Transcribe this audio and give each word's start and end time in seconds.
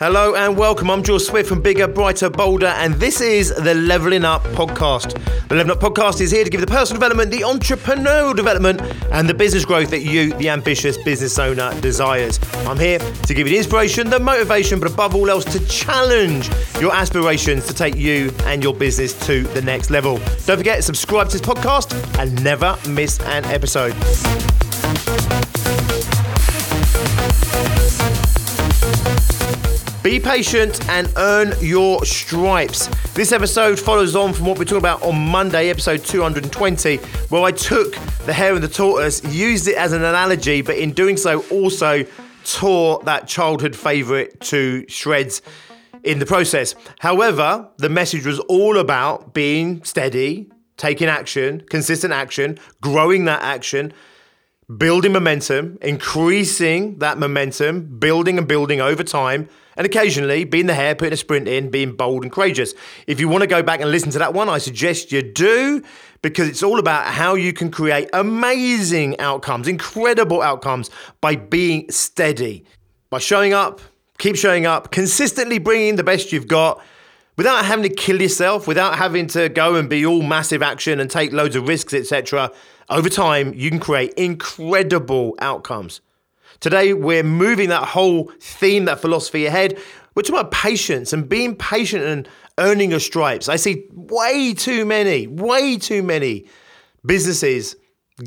Hello 0.00 0.34
and 0.34 0.56
welcome. 0.56 0.90
I'm 0.90 1.02
George 1.02 1.20
Swift 1.20 1.46
from 1.46 1.60
Bigger, 1.60 1.86
Brighter, 1.86 2.30
Bolder, 2.30 2.68
and 2.68 2.94
this 2.94 3.20
is 3.20 3.54
the 3.54 3.74
Leveling 3.74 4.24
Up 4.24 4.42
Podcast. 4.44 5.12
The 5.48 5.56
Leveling 5.56 5.76
Up 5.76 5.78
Podcast 5.78 6.22
is 6.22 6.30
here 6.30 6.42
to 6.42 6.48
give 6.48 6.62
the 6.62 6.66
personal 6.66 6.98
development, 6.98 7.30
the 7.30 7.40
entrepreneurial 7.40 8.34
development, 8.34 8.80
and 9.12 9.28
the 9.28 9.34
business 9.34 9.66
growth 9.66 9.90
that 9.90 10.00
you, 10.00 10.32
the 10.38 10.48
ambitious 10.48 10.96
business 10.96 11.38
owner, 11.38 11.78
desires. 11.82 12.40
I'm 12.66 12.78
here 12.78 12.98
to 12.98 13.34
give 13.34 13.46
you 13.46 13.52
the 13.52 13.58
inspiration, 13.58 14.08
the 14.08 14.18
motivation, 14.18 14.80
but 14.80 14.90
above 14.90 15.14
all 15.14 15.28
else, 15.28 15.44
to 15.52 15.62
challenge 15.66 16.48
your 16.80 16.94
aspirations 16.94 17.66
to 17.66 17.74
take 17.74 17.94
you 17.94 18.32
and 18.44 18.62
your 18.62 18.72
business 18.72 19.12
to 19.26 19.42
the 19.42 19.60
next 19.60 19.90
level. 19.90 20.16
Don't 20.46 20.56
forget, 20.56 20.82
subscribe 20.82 21.28
to 21.28 21.36
this 21.36 21.46
podcast 21.46 21.92
and 22.18 22.42
never 22.42 22.74
miss 22.88 23.20
an 23.20 23.44
episode. 23.44 23.94
Be 30.02 30.18
patient 30.18 30.88
and 30.88 31.12
earn 31.18 31.52
your 31.60 32.06
stripes. 32.06 32.86
This 33.12 33.32
episode 33.32 33.78
follows 33.78 34.16
on 34.16 34.32
from 34.32 34.46
what 34.46 34.58
we 34.58 34.64
talked 34.64 34.78
about 34.78 35.02
on 35.02 35.14
Monday, 35.14 35.68
episode 35.68 36.02
220, 36.02 36.96
where 37.28 37.42
I 37.42 37.50
took 37.50 37.92
the 38.24 38.32
hare 38.32 38.54
and 38.54 38.64
the 38.64 38.68
tortoise, 38.68 39.22
used 39.24 39.68
it 39.68 39.76
as 39.76 39.92
an 39.92 40.02
analogy, 40.02 40.62
but 40.62 40.78
in 40.78 40.92
doing 40.92 41.18
so, 41.18 41.44
also 41.50 42.06
tore 42.44 43.02
that 43.04 43.28
childhood 43.28 43.76
favourite 43.76 44.40
to 44.40 44.86
shreds 44.88 45.42
in 46.02 46.18
the 46.18 46.24
process. 46.24 46.74
However, 47.00 47.68
the 47.76 47.90
message 47.90 48.24
was 48.24 48.38
all 48.40 48.78
about 48.78 49.34
being 49.34 49.84
steady, 49.84 50.50
taking 50.78 51.08
action, 51.08 51.62
consistent 51.68 52.14
action, 52.14 52.58
growing 52.80 53.26
that 53.26 53.42
action, 53.42 53.92
building 54.76 55.12
momentum, 55.12 55.78
increasing 55.82 56.98
that 56.98 57.18
momentum, 57.18 57.98
building 57.98 58.38
and 58.38 58.46
building 58.46 58.80
over 58.80 59.02
time 59.02 59.48
and 59.76 59.86
occasionally 59.86 60.44
being 60.44 60.66
the 60.66 60.74
hare, 60.74 60.94
putting 60.94 61.12
a 61.12 61.16
sprint 61.16 61.48
in, 61.48 61.70
being 61.70 61.92
bold 61.96 62.22
and 62.22 62.30
courageous. 62.30 62.74
If 63.06 63.18
you 63.18 63.28
want 63.28 63.42
to 63.42 63.46
go 63.46 63.62
back 63.62 63.80
and 63.80 63.90
listen 63.90 64.10
to 64.10 64.18
that 64.18 64.34
one, 64.34 64.48
I 64.48 64.58
suggest 64.58 65.10
you 65.10 65.22
do 65.22 65.82
because 66.22 66.48
it's 66.48 66.62
all 66.62 66.78
about 66.78 67.06
how 67.06 67.34
you 67.34 67.52
can 67.52 67.70
create 67.70 68.10
amazing 68.12 69.18
outcomes, 69.18 69.66
incredible 69.66 70.42
outcomes 70.42 70.90
by 71.20 71.36
being 71.36 71.90
steady, 71.90 72.64
by 73.08 73.18
showing 73.18 73.54
up, 73.54 73.80
keep 74.18 74.36
showing 74.36 74.66
up, 74.66 74.90
consistently 74.90 75.58
bringing 75.58 75.96
the 75.96 76.04
best 76.04 76.32
you've 76.32 76.48
got 76.48 76.82
without 77.36 77.64
having 77.64 77.82
to 77.84 77.88
kill 77.88 78.20
yourself, 78.20 78.68
without 78.68 78.98
having 78.98 79.26
to 79.26 79.48
go 79.48 79.76
and 79.76 79.88
be 79.88 80.04
all 80.04 80.20
massive 80.20 80.62
action 80.62 81.00
and 81.00 81.10
take 81.10 81.32
loads 81.32 81.56
of 81.56 81.66
risks, 81.66 81.94
etc. 81.94 82.52
Over 82.90 83.08
time, 83.08 83.54
you 83.54 83.70
can 83.70 83.78
create 83.78 84.12
incredible 84.14 85.36
outcomes. 85.38 86.00
Today, 86.58 86.92
we're 86.92 87.22
moving 87.22 87.68
that 87.68 87.84
whole 87.84 88.32
theme, 88.40 88.84
that 88.86 89.00
philosophy 89.00 89.46
ahead. 89.46 89.78
We're 90.14 90.22
talking 90.22 90.40
about 90.40 90.50
patience 90.50 91.12
and 91.12 91.28
being 91.28 91.54
patient 91.54 92.02
and 92.04 92.28
earning 92.58 92.90
your 92.90 93.00
stripes. 93.00 93.48
I 93.48 93.56
see 93.56 93.86
way 93.92 94.54
too 94.54 94.84
many, 94.84 95.28
way 95.28 95.78
too 95.78 96.02
many 96.02 96.46
businesses 97.06 97.76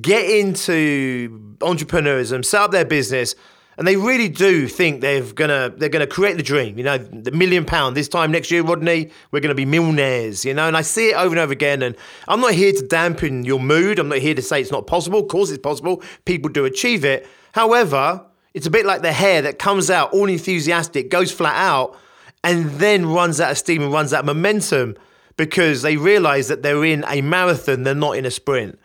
get 0.02 0.28
into 0.28 1.58
entrepreneurism, 1.60 2.44
set 2.44 2.62
up 2.62 2.72
their 2.72 2.86
business, 2.86 3.36
and 3.78 3.88
they 3.88 3.96
really 3.96 4.30
do 4.30 4.68
think 4.68 5.02
they're 5.02 5.24
gonna 5.24 5.74
they're 5.76 5.90
gonna 5.90 6.08
create 6.08 6.38
the 6.38 6.44
dream. 6.44 6.78
You 6.78 6.84
know, 6.84 6.98
the 6.98 7.32
million 7.32 7.66
pound 7.66 7.98
this 7.98 8.08
time 8.08 8.32
next 8.32 8.52
year, 8.52 8.62
Rodney, 8.62 9.12
we're 9.32 9.40
gonna 9.40 9.56
be 9.56 9.66
millionaires. 9.66 10.46
You 10.46 10.54
know, 10.54 10.68
and 10.68 10.78
I 10.78 10.82
see 10.82 11.10
it 11.10 11.16
over 11.16 11.30
and 11.30 11.40
over 11.40 11.54
again. 11.54 11.82
And 11.82 11.96
I'm 12.28 12.40
not 12.40 12.54
here 12.54 12.72
to 12.72 12.88
dampen 12.88 13.46
your 13.46 13.60
mood. 13.60 14.00
I'm 14.00 14.10
not 14.10 14.20
here 14.20 14.36
to 14.36 14.42
say 14.42 14.62
it's 14.62 14.72
not 14.72 14.88
possible. 14.88 15.20
Of 15.20 15.28
course, 15.28 15.50
it's 15.50 15.62
possible. 15.62 16.04
People 16.26 16.52
do 16.52 16.66
achieve 16.66 17.04
it. 17.04 17.28
However, 17.54 18.26
it's 18.54 18.68
a 18.68 18.72
bit 18.72 18.86
like 18.86 19.02
the 19.02 19.12
hare 19.12 19.42
that 19.42 19.58
comes 19.58 19.90
out 19.90 20.14
all 20.14 20.30
enthusiastic, 20.30 21.10
goes 21.10 21.32
flat 21.32 21.56
out, 21.56 21.98
and 22.44 22.66
then 22.72 23.08
runs 23.08 23.42
out 23.42 23.52
of 23.52 23.58
steam 23.58 23.82
and 23.82 23.92
runs 23.92 24.14
out 24.14 24.22
of 24.22 24.26
momentum 24.26 24.96
because 25.38 25.82
they 25.82 25.98
realize 25.98 26.48
that 26.50 26.62
they're 26.62 26.86
in 26.86 27.04
a 27.08 27.22
marathon, 27.22 27.84
they're 27.84 27.96
not 27.96 28.18
in 28.18 28.26
a 28.26 28.32
sprint. 28.32 28.80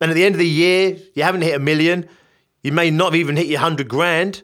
And 0.00 0.10
at 0.10 0.14
the 0.14 0.24
end 0.24 0.34
of 0.34 0.38
the 0.38 0.46
year, 0.46 0.98
you 1.14 1.22
haven't 1.22 1.42
hit 1.42 1.54
a 1.54 1.58
million. 1.58 2.08
You 2.66 2.72
may 2.72 2.90
not 2.90 3.12
have 3.12 3.14
even 3.14 3.36
hit 3.36 3.46
your 3.46 3.60
100 3.60 3.86
grand. 3.86 4.42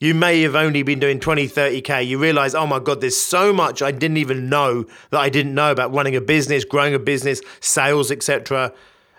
You 0.00 0.14
may 0.14 0.40
have 0.40 0.54
only 0.54 0.82
been 0.82 1.00
doing 1.00 1.20
20, 1.20 1.46
30K. 1.46 2.06
You 2.06 2.18
realize, 2.18 2.54
oh 2.54 2.66
my 2.66 2.78
God, 2.78 3.02
there's 3.02 3.18
so 3.18 3.52
much 3.52 3.82
I 3.82 3.90
didn't 3.90 4.16
even 4.16 4.48
know 4.48 4.86
that 5.10 5.18
I 5.18 5.28
didn't 5.28 5.54
know 5.54 5.70
about 5.70 5.92
running 5.92 6.16
a 6.16 6.22
business, 6.22 6.64
growing 6.64 6.94
a 6.94 6.98
business, 6.98 7.42
sales, 7.60 8.10
etc. 8.10 8.72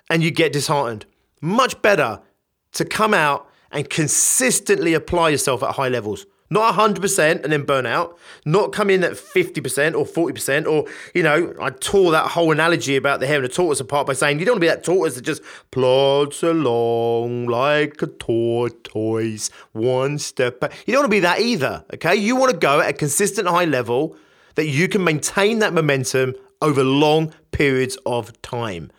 And 0.09 0.23
you 0.23 0.31
get 0.31 0.51
disheartened. 0.51 1.05
Much 1.41 1.79
better 1.83 2.23
to 2.71 2.85
come 2.85 3.13
out 3.13 3.47
and 3.71 3.87
consistently 3.87 4.95
apply 4.95 5.29
yourself 5.29 5.61
at 5.61 5.75
high 5.75 5.89
levels. 5.89 6.25
Not 6.49 6.73
100% 6.73 7.43
and 7.43 7.53
then 7.53 7.63
burn 7.63 7.85
out, 7.85 8.17
not 8.43 8.73
come 8.73 8.89
in 8.89 9.03
at 9.03 9.11
50% 9.11 9.95
or 9.95 10.05
40%, 10.05 10.65
or, 10.65 10.85
you 11.13 11.21
know, 11.21 11.53
I 11.61 11.69
tore 11.69 12.11
that 12.11 12.31
whole 12.31 12.51
analogy 12.51 12.95
about 12.95 13.19
the 13.19 13.27
hare 13.27 13.37
and 13.37 13.45
the 13.45 13.49
tortoise 13.49 13.79
apart 13.79 14.07
by 14.07 14.13
saying 14.13 14.39
you 14.39 14.45
don't 14.45 14.53
want 14.53 14.63
to 14.63 14.65
be 14.65 14.67
that 14.67 14.83
tortoise 14.83 15.15
that 15.15 15.21
just 15.21 15.43
plods 15.69 16.41
along 16.41 17.45
like 17.45 18.01
a 18.01 18.07
tortoise, 18.07 19.51
one 19.73 20.17
step 20.17 20.59
back. 20.59 20.73
You 20.87 20.93
don't 20.93 21.03
want 21.03 21.11
to 21.11 21.15
be 21.15 21.19
that 21.19 21.39
either, 21.39 21.85
okay? 21.93 22.15
You 22.15 22.35
want 22.35 22.51
to 22.51 22.57
go 22.57 22.79
at 22.79 22.89
a 22.89 22.93
consistent 22.93 23.47
high 23.47 23.65
level 23.65 24.15
that 24.55 24.67
you 24.67 24.87
can 24.87 25.03
maintain 25.03 25.59
that 25.59 25.73
momentum 25.73 26.33
over 26.61 26.83
long 26.83 27.33
periods 27.51 27.97
of 28.05 28.41
time. 28.41 28.91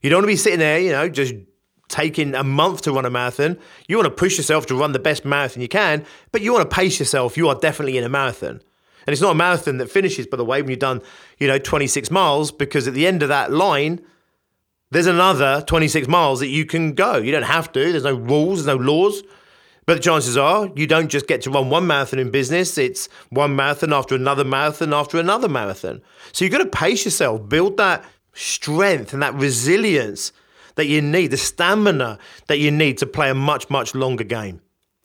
You 0.00 0.10
don't 0.10 0.18
want 0.18 0.24
to 0.24 0.32
be 0.32 0.36
sitting 0.36 0.60
there, 0.60 0.78
you 0.78 0.92
know, 0.92 1.08
just 1.08 1.34
taking 1.88 2.34
a 2.34 2.44
month 2.44 2.82
to 2.82 2.92
run 2.92 3.04
a 3.04 3.10
marathon. 3.10 3.58
You 3.88 3.96
want 3.96 4.06
to 4.06 4.14
push 4.14 4.36
yourself 4.36 4.66
to 4.66 4.74
run 4.74 4.92
the 4.92 4.98
best 4.98 5.24
marathon 5.24 5.62
you 5.62 5.68
can, 5.68 6.04
but 6.32 6.42
you 6.42 6.52
want 6.52 6.68
to 6.68 6.74
pace 6.74 6.98
yourself. 6.98 7.36
You 7.36 7.48
are 7.48 7.54
definitely 7.54 7.98
in 7.98 8.04
a 8.04 8.08
marathon. 8.08 8.60
And 9.06 9.12
it's 9.12 9.20
not 9.20 9.32
a 9.32 9.34
marathon 9.34 9.78
that 9.78 9.90
finishes, 9.90 10.26
by 10.26 10.38
the 10.38 10.44
way, 10.44 10.62
when 10.62 10.70
you've 10.70 10.78
done, 10.78 11.02
you 11.38 11.46
know, 11.46 11.58
26 11.58 12.10
miles, 12.10 12.50
because 12.50 12.88
at 12.88 12.94
the 12.94 13.06
end 13.06 13.22
of 13.22 13.28
that 13.28 13.52
line, 13.52 14.00
there's 14.90 15.06
another 15.06 15.62
26 15.66 16.08
miles 16.08 16.40
that 16.40 16.48
you 16.48 16.64
can 16.64 16.94
go. 16.94 17.16
You 17.16 17.32
don't 17.32 17.42
have 17.42 17.70
to. 17.72 17.92
There's 17.92 18.04
no 18.04 18.14
rules, 18.14 18.64
there's 18.64 18.78
no 18.78 18.82
laws. 18.82 19.22
But 19.86 19.94
the 19.94 20.00
chances 20.00 20.36
are 20.36 20.70
you 20.74 20.86
don't 20.86 21.08
just 21.08 21.26
get 21.26 21.42
to 21.42 21.50
run 21.50 21.68
one 21.68 21.86
marathon 21.86 22.18
in 22.18 22.30
business, 22.30 22.78
it's 22.78 23.08
one 23.28 23.54
marathon 23.54 23.92
after 23.92 24.14
another 24.14 24.44
marathon 24.44 24.94
after 24.94 25.18
another 25.18 25.48
marathon. 25.48 26.00
So 26.32 26.44
you've 26.44 26.52
got 26.52 26.58
to 26.58 26.66
pace 26.66 27.04
yourself, 27.04 27.46
build 27.48 27.76
that 27.76 28.04
strength 28.32 29.12
and 29.12 29.22
that 29.22 29.34
resilience 29.34 30.32
that 30.76 30.86
you 30.86 31.00
need, 31.02 31.28
the 31.28 31.36
stamina 31.36 32.18
that 32.46 32.58
you 32.58 32.70
need 32.70 32.98
to 32.98 33.06
play 33.06 33.30
a 33.30 33.34
much, 33.34 33.70
much 33.70 33.94
longer 33.94 34.24
game. 34.24 34.60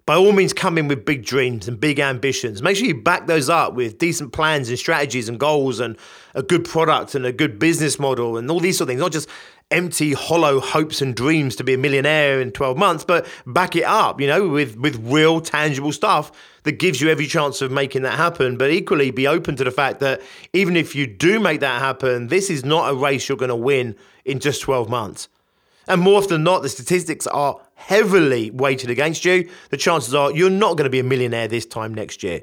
By 0.09 0.16
all 0.16 0.31
means, 0.31 0.53
come 0.53 0.80
in 0.80 0.88
with 0.88 1.06
big 1.06 1.24
dreams 1.24 1.68
and 1.68 1.80
big 1.80 2.00
ambitions. 2.00 2.63
Make 2.63 2.78
sure 2.78 2.88
you 2.88 3.00
back 3.00 3.28
those 3.28 3.47
up 3.47 3.75
with 3.75 4.00
decent 4.00 4.34
plans 4.34 4.68
and 4.68 4.80
strategies 4.80 5.30
and 5.30 5.40
goals 5.40 5.80
and 5.80 5.96
a 6.34 6.41
good 6.41 6.66
product 6.66 7.13
and 7.13 7.28
a 7.28 7.31
good 7.31 7.59
business 7.59 8.00
model 8.00 8.35
and 8.35 8.50
all 8.50 8.59
these 8.59 8.80
sort 8.80 8.85
of 8.85 8.90
things. 8.90 9.02
Not 9.02 9.12
just 9.12 9.30
empty, 9.69 10.13
hollow 10.13 10.59
hopes 10.59 11.00
and 11.03 11.16
dreams 11.16 11.56
to 11.57 11.63
be 11.63 11.75
a 11.75 11.78
millionaire 11.78 12.41
in 12.41 12.50
12 12.50 12.75
months, 12.75 13.03
but 13.06 13.28
back 13.46 13.75
it 13.75 13.84
up, 13.84 14.19
you 14.19 14.25
know, 14.25 14.47
with, 14.47 14.78
with 14.78 14.96
real, 15.03 15.41
tangible 15.41 15.91
stuff 15.91 16.31
that 16.63 16.80
gives 16.80 17.00
you 17.00 17.09
every 17.09 17.28
chance 17.28 17.62
of 17.62 17.72
making 17.72 18.01
that 18.01 18.18
happen. 18.18 18.57
But 18.57 18.72
equally, 18.72 19.12
be 19.12 19.28
open 19.28 19.56
to 19.57 19.63
the 19.63 19.69
fact 19.69 20.00
that 20.00 20.24
even 20.53 20.75
if 20.75 20.96
you 20.96 21.06
do 21.06 21.40
make 21.40 21.59
that 21.59 21.80
happen, 21.80 22.30
this 22.30 22.50
is 22.50 22.66
not 22.66 22.91
a 22.91 22.96
race 22.96 23.30
you're 23.30 23.38
going 23.38 23.50
to 23.50 23.56
win 23.56 23.96
in 24.25 24.40
just 24.40 24.62
12 24.62 24.90
months. 24.90 25.30
And 25.89 26.01
more 26.01 26.19
often 26.19 26.35
than 26.35 26.44
not, 26.44 26.61
the 26.61 26.69
statistics 26.69 27.25
are 27.27 27.59
heavily 27.73 28.51
weighted 28.51 28.91
against 28.91 29.25
you. 29.25 29.50
The 29.72 29.77
chances 29.77 30.13
are 30.13 30.31
you're 30.31 30.51
not 30.51 30.77
going 30.77 30.83
to 30.83 30.89
be 30.91 31.00
a 31.00 31.03
millionaire 31.03 31.47
this 31.47 31.65
time 31.65 31.95
next 31.95 32.21
year. 32.21 32.41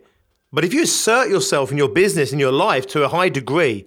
But 0.53 0.65
if 0.65 0.75
you 0.75 0.83
assert 0.83 1.29
yourself 1.29 1.71
in 1.71 1.79
your 1.79 1.89
business, 1.89 2.33
in 2.33 2.41
your 2.41 2.53
life 2.53 2.87
to 2.89 3.05
a 3.05 3.09
high 3.09 3.29
degree, 3.29 3.87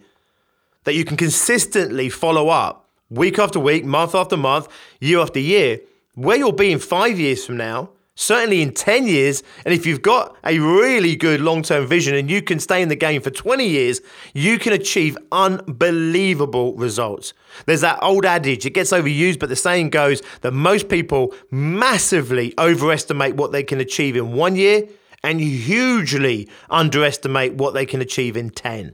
that 0.85 0.95
you 0.95 1.03
can 1.03 1.17
consistently 1.17 2.09
follow 2.09 2.47
up 2.47 2.87
week 3.09 3.37
after 3.37 3.59
week, 3.59 3.83
month 3.83 4.15
after 4.15 4.37
month, 4.37 4.69
year 5.01 5.19
after 5.19 5.39
year, 5.39 5.81
where 6.15 6.37
you'll 6.37 6.51
be 6.53 6.71
in 6.71 6.79
five 6.79 7.19
years 7.19 7.45
from 7.45 7.57
now 7.57 7.89
certainly 8.19 8.61
in 8.61 8.73
10 8.73 9.07
years. 9.07 9.41
And 9.65 9.73
if 9.73 9.85
you've 9.85 10.01
got 10.01 10.35
a 10.43 10.59
really 10.59 11.15
good 11.15 11.39
long 11.39 11.63
term 11.63 11.87
vision 11.87 12.15
and 12.15 12.29
you 12.29 12.41
can 12.41 12.59
stay 12.59 12.81
in 12.81 12.89
the 12.89 12.95
game 12.95 13.21
for 13.21 13.31
20 13.31 13.65
years, 13.65 14.01
you 14.33 14.59
can 14.59 14.73
achieve 14.73 15.17
unbelievable 15.31 16.75
results. 16.75 17.33
There's 17.65 17.81
that 17.81 17.99
old 18.01 18.25
adage, 18.25 18.65
it 18.65 18.71
gets 18.71 18.91
overused, 18.91 19.39
but 19.39 19.49
the 19.49 19.55
saying 19.55 19.89
goes 19.89 20.21
that 20.41 20.51
most 20.51 20.89
people 20.89 21.33
massively 21.49 22.53
overestimate 22.59 23.35
what 23.35 23.51
they 23.51 23.63
can 23.63 23.79
achieve 23.79 24.15
in 24.15 24.33
one 24.33 24.55
year 24.55 24.87
and 25.23 25.39
hugely 25.39 26.47
underestimate 26.69 27.53
what 27.55 27.73
they 27.73 27.85
can 27.85 28.01
achieve 28.01 28.37
in 28.37 28.49
10. 28.49 28.93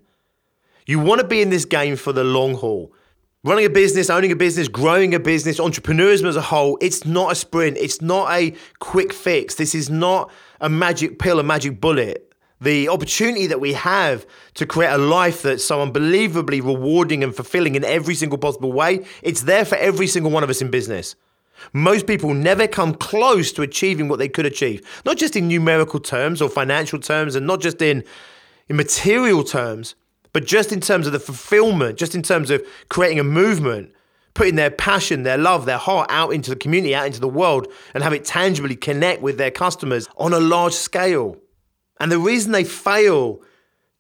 You 0.85 0.99
want 0.99 1.21
to 1.21 1.27
be 1.27 1.41
in 1.41 1.49
this 1.49 1.65
game 1.65 1.95
for 1.95 2.13
the 2.13 2.23
long 2.23 2.53
haul. 2.55 2.93
Running 3.45 3.65
a 3.65 3.69
business, 3.69 4.09
owning 4.09 4.31
a 4.31 4.35
business, 4.35 4.67
growing 4.67 5.13
a 5.13 5.19
business, 5.19 5.59
entrepreneurism 5.59 6.25
as 6.25 6.35
a 6.35 6.41
whole, 6.41 6.79
it's 6.81 7.05
not 7.05 7.31
a 7.31 7.35
sprint. 7.35 7.77
It's 7.77 8.01
not 8.01 8.31
a 8.31 8.55
quick 8.79 9.13
fix. 9.13 9.53
This 9.53 9.75
is 9.75 9.87
not 9.87 10.31
a 10.61 10.67
magic 10.67 11.19
pill, 11.19 11.39
a 11.39 11.43
magic 11.43 11.79
bullet. 11.79 12.33
The 12.59 12.89
opportunity 12.89 13.45
that 13.45 13.61
we 13.61 13.73
have 13.73 14.25
to 14.55 14.65
create 14.65 14.89
a 14.89 14.97
life 14.97 15.43
that's 15.43 15.63
so 15.63 15.79
unbelievably 15.83 16.59
rewarding 16.61 17.23
and 17.23 17.35
fulfilling 17.35 17.75
in 17.75 17.83
every 17.83 18.15
single 18.15 18.39
possible 18.39 18.73
way, 18.73 19.05
it's 19.21 19.43
there 19.43 19.63
for 19.63 19.75
every 19.75 20.07
single 20.07 20.31
one 20.31 20.43
of 20.43 20.49
us 20.49 20.59
in 20.59 20.71
business. 20.71 21.15
Most 21.71 22.07
people 22.07 22.33
never 22.33 22.65
come 22.67 22.95
close 22.95 23.51
to 23.51 23.61
achieving 23.61 24.07
what 24.07 24.17
they 24.17 24.27
could 24.27 24.47
achieve, 24.47 24.81
not 25.05 25.17
just 25.17 25.35
in 25.35 25.47
numerical 25.47 25.99
terms 25.99 26.41
or 26.41 26.49
financial 26.49 26.97
terms, 26.97 27.35
and 27.35 27.45
not 27.45 27.61
just 27.61 27.79
in, 27.79 28.05
in 28.69 28.75
material 28.75 29.43
terms, 29.43 29.93
but 30.35 30.45
just 30.45 30.73
in 30.73 30.81
terms 30.81 31.07
of 31.07 31.13
the 31.13 31.19
fulfillment, 31.21 31.97
just 31.97 32.13
in 32.13 32.21
terms 32.21 32.49
of 32.49 32.61
creating 32.89 33.21
a 33.21 33.23
movement, 33.23 33.93
putting 34.33 34.55
their 34.55 34.69
passion, 34.69 35.23
their 35.23 35.37
love, 35.37 35.65
their 35.65 35.77
heart 35.77 36.07
out 36.11 36.33
into 36.33 36.49
the 36.49 36.57
community, 36.57 36.93
out 36.93 37.05
into 37.05 37.21
the 37.21 37.29
world, 37.29 37.71
and 37.93 38.03
have 38.03 38.11
it 38.11 38.25
tangibly 38.25 38.75
connect 38.75 39.21
with 39.21 39.37
their 39.37 39.49
customers 39.49 40.09
on 40.17 40.33
a 40.33 40.39
large 40.41 40.73
scale. 40.73 41.37
And 42.01 42.11
the 42.11 42.19
reason 42.19 42.51
they 42.51 42.65
fail 42.65 43.41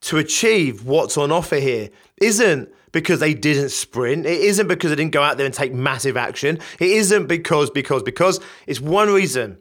to 0.01 0.17
achieve 0.17 0.83
what's 0.83 1.17
on 1.17 1.31
offer 1.31 1.55
here 1.55 1.89
isn't 2.17 2.67
because 2.91 3.21
they 3.21 3.33
didn't 3.33 3.69
sprint. 3.69 4.25
It 4.25 4.41
isn't 4.41 4.67
because 4.67 4.89
they 4.89 4.97
didn't 4.97 5.13
go 5.13 5.23
out 5.23 5.37
there 5.37 5.45
and 5.45 5.55
take 5.55 5.73
massive 5.73 6.17
action. 6.17 6.59
It 6.81 6.89
isn't 6.89 7.27
because, 7.27 7.69
because, 7.69 8.03
because. 8.03 8.41
It's 8.67 8.81
one 8.81 9.09
reason. 9.09 9.59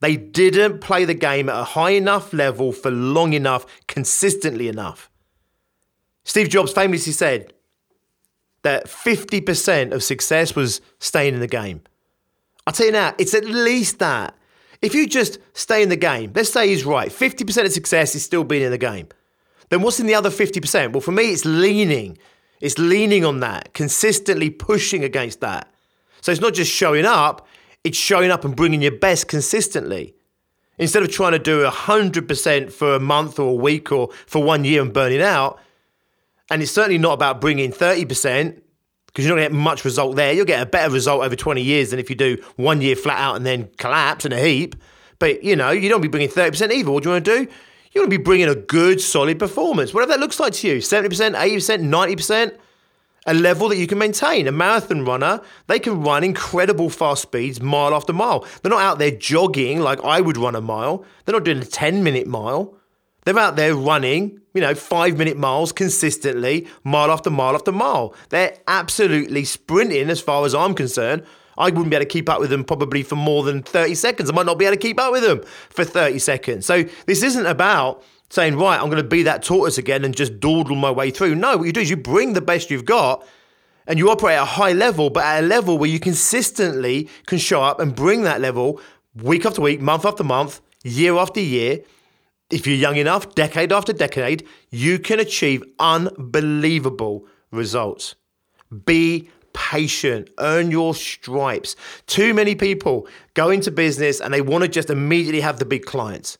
They 0.00 0.16
didn't 0.16 0.80
play 0.80 1.06
the 1.06 1.14
game 1.14 1.48
at 1.48 1.58
a 1.58 1.64
high 1.64 1.90
enough 1.90 2.32
level 2.32 2.70
for 2.70 2.92
long 2.92 3.32
enough, 3.32 3.66
consistently 3.88 4.68
enough. 4.68 5.10
Steve 6.24 6.48
Jobs 6.48 6.72
famously 6.72 7.12
said 7.12 7.52
that 8.62 8.86
50% 8.86 9.92
of 9.92 10.02
success 10.02 10.56
was 10.56 10.80
staying 10.98 11.34
in 11.34 11.40
the 11.40 11.46
game. 11.46 11.82
I'll 12.66 12.72
tell 12.72 12.86
you 12.86 12.92
now, 12.92 13.14
it's 13.18 13.34
at 13.34 13.44
least 13.44 13.98
that. 13.98 14.34
If 14.80 14.94
you 14.94 15.06
just 15.06 15.38
stay 15.52 15.82
in 15.82 15.90
the 15.90 15.96
game, 15.96 16.32
let's 16.34 16.50
say 16.50 16.68
he's 16.68 16.84
right, 16.84 17.10
50% 17.10 17.66
of 17.66 17.72
success 17.72 18.14
is 18.14 18.24
still 18.24 18.44
being 18.44 18.62
in 18.62 18.70
the 18.70 18.78
game. 18.78 19.08
Then 19.68 19.82
what's 19.82 20.00
in 20.00 20.06
the 20.06 20.14
other 20.14 20.30
50%? 20.30 20.92
Well, 20.92 21.00
for 21.00 21.12
me, 21.12 21.24
it's 21.30 21.44
leaning. 21.44 22.18
It's 22.60 22.78
leaning 22.78 23.24
on 23.24 23.40
that, 23.40 23.74
consistently 23.74 24.50
pushing 24.50 25.04
against 25.04 25.40
that. 25.40 25.72
So 26.20 26.32
it's 26.32 26.40
not 26.40 26.54
just 26.54 26.72
showing 26.72 27.04
up, 27.04 27.46
it's 27.82 27.98
showing 27.98 28.30
up 28.30 28.44
and 28.44 28.56
bringing 28.56 28.80
your 28.80 28.98
best 28.98 29.28
consistently. 29.28 30.14
Instead 30.78 31.02
of 31.02 31.10
trying 31.10 31.32
to 31.32 31.38
do 31.38 31.64
100% 31.64 32.72
for 32.72 32.94
a 32.94 33.00
month 33.00 33.38
or 33.38 33.50
a 33.50 33.54
week 33.54 33.92
or 33.92 34.08
for 34.26 34.42
one 34.42 34.64
year 34.64 34.82
and 34.82 34.92
burning 34.92 35.20
out, 35.20 35.60
and 36.50 36.62
it's 36.62 36.72
certainly 36.72 36.98
not 36.98 37.14
about 37.14 37.40
bringing 37.40 37.72
30% 37.72 38.60
because 39.06 39.24
you're 39.24 39.34
not 39.34 39.40
going 39.40 39.50
to 39.50 39.54
get 39.54 39.62
much 39.62 39.84
result 39.84 40.16
there. 40.16 40.32
You'll 40.32 40.44
get 40.44 40.62
a 40.62 40.66
better 40.66 40.92
result 40.92 41.22
over 41.22 41.36
20 41.36 41.62
years 41.62 41.90
than 41.90 41.98
if 41.98 42.10
you 42.10 42.16
do 42.16 42.36
one 42.56 42.80
year 42.80 42.96
flat 42.96 43.18
out 43.18 43.36
and 43.36 43.46
then 43.46 43.70
collapse 43.78 44.24
in 44.24 44.32
a 44.32 44.40
heap. 44.40 44.74
But, 45.18 45.44
you 45.44 45.56
know, 45.56 45.70
you 45.70 45.88
don't 45.88 46.00
be 46.00 46.08
bringing 46.08 46.28
30% 46.28 46.72
either. 46.72 46.90
What 46.90 47.04
do 47.04 47.08
you 47.08 47.12
want 47.14 47.24
to 47.24 47.44
do? 47.44 47.50
You 47.92 48.00
want 48.00 48.10
to 48.10 48.18
be 48.18 48.22
bringing 48.22 48.48
a 48.48 48.56
good, 48.56 49.00
solid 49.00 49.38
performance, 49.38 49.94
whatever 49.94 50.12
that 50.12 50.20
looks 50.20 50.40
like 50.40 50.52
to 50.54 50.68
you 50.68 50.76
70%, 50.78 51.36
80%, 51.36 51.80
90%, 51.80 52.58
a 53.26 53.34
level 53.34 53.68
that 53.68 53.76
you 53.76 53.86
can 53.86 53.98
maintain. 53.98 54.48
A 54.48 54.52
marathon 54.52 55.04
runner, 55.04 55.40
they 55.68 55.78
can 55.78 56.02
run 56.02 56.24
incredible 56.24 56.90
fast 56.90 57.22
speeds 57.22 57.60
mile 57.60 57.94
after 57.94 58.12
mile. 58.12 58.46
They're 58.62 58.70
not 58.70 58.82
out 58.82 58.98
there 58.98 59.12
jogging 59.12 59.78
like 59.78 60.02
I 60.04 60.20
would 60.20 60.36
run 60.36 60.56
a 60.56 60.60
mile, 60.60 61.04
they're 61.24 61.34
not 61.34 61.44
doing 61.44 61.58
a 61.58 61.64
10 61.64 62.02
minute 62.02 62.26
mile. 62.26 62.76
They're 63.24 63.38
out 63.38 63.56
there 63.56 63.74
running, 63.74 64.40
you 64.52 64.60
know, 64.60 64.74
five 64.74 65.16
minute 65.16 65.36
miles 65.36 65.72
consistently, 65.72 66.68
mile 66.84 67.10
after 67.10 67.30
mile 67.30 67.54
after 67.54 67.72
mile. 67.72 68.14
They're 68.28 68.56
absolutely 68.68 69.44
sprinting 69.44 70.10
as 70.10 70.20
far 70.20 70.44
as 70.44 70.54
I'm 70.54 70.74
concerned. 70.74 71.24
I 71.56 71.66
wouldn't 71.66 71.90
be 71.90 71.96
able 71.96 72.04
to 72.04 72.10
keep 72.10 72.28
up 72.28 72.40
with 72.40 72.50
them 72.50 72.64
probably 72.64 73.02
for 73.02 73.16
more 73.16 73.42
than 73.44 73.62
30 73.62 73.94
seconds. 73.94 74.28
I 74.28 74.34
might 74.34 74.46
not 74.46 74.58
be 74.58 74.66
able 74.66 74.76
to 74.76 74.80
keep 74.80 75.00
up 75.00 75.12
with 75.12 75.22
them 75.22 75.42
for 75.70 75.84
30 75.84 76.18
seconds. 76.18 76.66
So 76.66 76.84
this 77.06 77.22
isn't 77.22 77.46
about 77.46 78.02
saying, 78.28 78.56
right, 78.56 78.78
I'm 78.78 78.90
going 78.90 79.02
to 79.02 79.08
be 79.08 79.22
that 79.22 79.42
tortoise 79.42 79.78
again 79.78 80.04
and 80.04 80.14
just 80.14 80.40
dawdle 80.40 80.76
my 80.76 80.90
way 80.90 81.10
through. 81.10 81.36
No, 81.36 81.56
what 81.56 81.64
you 81.64 81.72
do 81.72 81.80
is 81.80 81.90
you 81.90 81.96
bring 81.96 82.32
the 82.32 82.40
best 82.40 82.70
you've 82.70 82.84
got 82.84 83.26
and 83.86 83.98
you 83.98 84.10
operate 84.10 84.36
at 84.36 84.42
a 84.42 84.46
high 84.46 84.72
level, 84.72 85.10
but 85.10 85.24
at 85.24 85.44
a 85.44 85.46
level 85.46 85.78
where 85.78 85.88
you 85.88 86.00
consistently 86.00 87.08
can 87.26 87.38
show 87.38 87.62
up 87.62 87.78
and 87.80 87.94
bring 87.94 88.22
that 88.22 88.40
level 88.40 88.80
week 89.14 89.46
after 89.46 89.60
week, 89.62 89.80
month 89.80 90.04
after 90.04 90.24
month, 90.24 90.60
year 90.82 91.16
after 91.16 91.40
year 91.40 91.80
if 92.54 92.68
you're 92.68 92.76
young 92.76 92.96
enough, 92.96 93.34
decade 93.34 93.72
after 93.72 93.92
decade, 93.92 94.46
you 94.70 95.00
can 95.00 95.18
achieve 95.18 95.64
unbelievable 95.80 97.26
results. 97.50 98.14
Be 98.86 99.28
patient, 99.52 100.30
earn 100.38 100.70
your 100.70 100.94
stripes. 100.94 101.74
Too 102.06 102.32
many 102.32 102.54
people 102.54 103.08
go 103.34 103.50
into 103.50 103.72
business 103.72 104.20
and 104.20 104.32
they 104.32 104.40
want 104.40 104.62
to 104.62 104.68
just 104.68 104.88
immediately 104.88 105.40
have 105.40 105.58
the 105.58 105.64
big 105.64 105.84
clients. 105.84 106.38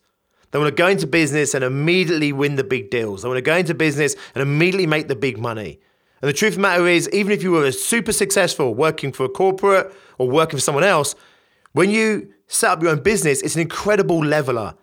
They 0.51 0.59
want 0.59 0.69
to 0.69 0.81
go 0.81 0.87
into 0.87 1.05
business 1.05 1.53
and 1.53 1.65
immediately 1.65 2.31
win 2.31 2.55
the 2.55 2.63
big 2.63 2.89
deals. 2.89 3.21
They 3.21 3.27
want 3.27 3.37
to 3.37 3.41
go 3.41 3.57
into 3.57 3.73
business 3.73 4.15
and 4.33 4.41
immediately 4.41 4.87
make 4.87 5.09
the 5.09 5.15
big 5.15 5.37
money. 5.37 5.81
And 6.21 6.29
the 6.29 6.33
truth 6.33 6.53
of 6.53 6.55
the 6.55 6.61
matter 6.61 6.87
is, 6.87 7.09
even 7.09 7.33
if 7.33 7.43
you 7.43 7.51
were 7.51 7.73
super 7.73 8.13
successful 8.13 8.73
working 8.73 9.11
for 9.11 9.25
a 9.25 9.29
corporate 9.29 9.93
or 10.17 10.29
working 10.29 10.57
for 10.57 10.61
someone 10.61 10.85
else, 10.85 11.13
when 11.73 11.89
you 11.89 12.31
set 12.47 12.71
up 12.71 12.81
your 12.81 12.91
own 12.91 13.03
business, 13.03 13.41
it's 13.41 13.55
an 13.55 13.61
incredible 13.61 14.23
leveler. 14.23 14.75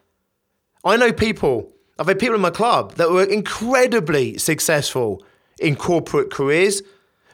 I 0.84 0.96
know 0.96 1.12
people, 1.12 1.70
I've 1.98 2.08
had 2.08 2.18
people 2.18 2.34
in 2.34 2.40
my 2.40 2.50
club 2.50 2.94
that 2.94 3.10
were 3.10 3.22
incredibly 3.24 4.36
successful 4.38 5.24
in 5.60 5.76
corporate 5.76 6.30
careers, 6.30 6.82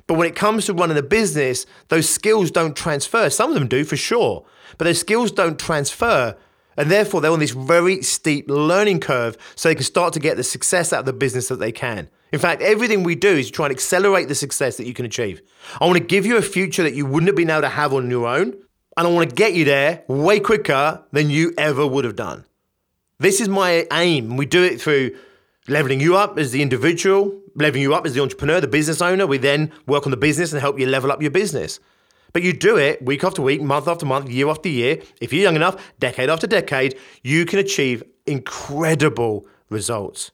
but 0.07 0.15
when 0.15 0.29
it 0.29 0.37
comes 0.37 0.67
to 0.67 0.75
running 0.75 0.99
a 0.99 1.03
business, 1.03 1.65
those 1.89 2.09
skills 2.09 2.51
don't 2.51 2.77
transfer. 2.77 3.31
Some 3.31 3.51
of 3.51 3.55
them 3.55 3.69
do 3.69 3.85
for 3.85 3.97
sure, 3.97 4.45
but 4.77 4.85
those 4.85 5.01
skills 5.01 5.31
don't 5.31 5.59
transfer. 5.59 6.37
And 6.77 6.91
therefore, 6.91 7.21
they're 7.21 7.33
on 7.33 7.41
this 7.41 7.51
very 7.51 8.03
steep 8.03 8.49
learning 8.49 9.01
curve 9.01 9.37
so 9.57 9.69
they 9.69 9.75
can 9.75 9.85
start 9.85 10.13
to 10.13 10.21
get 10.21 10.37
the 10.37 10.45
success 10.45 10.93
out 10.93 11.01
of 11.01 11.07
the 11.07 11.13
business 11.13 11.49
that 11.49 11.59
they 11.59 11.73
can. 11.73 12.09
In 12.33 12.39
fact, 12.39 12.63
everything 12.63 13.03
we 13.03 13.15
do 13.15 13.31
is 13.31 13.51
try 13.51 13.67
and 13.67 13.75
accelerate 13.75 14.29
the 14.29 14.35
success 14.35 14.77
that 14.77 14.87
you 14.87 14.95
can 14.95 15.07
achieve. 15.07 15.41
I 15.81 15.87
want 15.87 15.99
to 15.99 16.05
give 16.05 16.27
you 16.27 16.37
a 16.37 16.43
future 16.43 16.83
that 16.83 16.95
you 16.95 17.07
wouldn't 17.07 17.29
have 17.29 17.37
been 17.37 17.51
able 17.51 17.63
to 17.63 17.69
have 17.69 17.95
on 17.95 18.11
your 18.11 18.29
own. 18.29 18.55
And 18.97 19.07
I 19.07 19.11
want 19.11 19.31
to 19.31 19.35
get 19.35 19.55
you 19.55 19.65
there 19.65 20.05
way 20.09 20.39
quicker 20.39 21.05
than 21.13 21.31
you 21.31 21.55
ever 21.57 21.87
would 21.87 22.05
have 22.05 22.17
done. 22.17 22.45
This 23.21 23.41
is 23.41 23.49
my 23.49 23.85
aim. 23.93 24.37
We 24.37 24.47
do 24.47 24.63
it 24.63 24.81
through 24.81 25.17
leveling 25.67 25.99
you 25.99 26.17
up 26.17 26.39
as 26.39 26.53
the 26.53 26.63
individual, 26.63 27.37
leveling 27.57 27.83
you 27.83 27.93
up 27.93 28.07
as 28.07 28.15
the 28.15 28.23
entrepreneur, 28.23 28.61
the 28.61 28.69
business 28.69 29.03
owner. 29.03 29.27
We 29.27 29.39
then 29.39 29.73
work 29.89 30.07
on 30.07 30.13
the 30.13 30.17
business 30.17 30.53
and 30.53 30.61
help 30.61 30.79
you 30.79 30.87
level 30.87 31.11
up 31.11 31.21
your 31.21 31.33
business. 31.33 31.81
But 32.33 32.45
you 32.45 32.53
do 32.53 32.77
it 32.77 33.05
week 33.05 33.25
after 33.25 33.43
week, 33.43 33.61
month 33.61 33.89
after 33.89 34.07
month, 34.07 34.31
year 34.31 34.49
after 34.49 34.69
year. 34.69 35.03
If 35.21 35.33
you're 35.33 35.43
young 35.43 35.57
enough, 35.57 35.95
decade 35.99 36.31
after 36.31 36.47
decade, 36.47 36.97
you 37.25 37.45
can 37.45 37.59
achieve 37.59 38.05
incredible 38.25 39.49
results. 39.69 40.31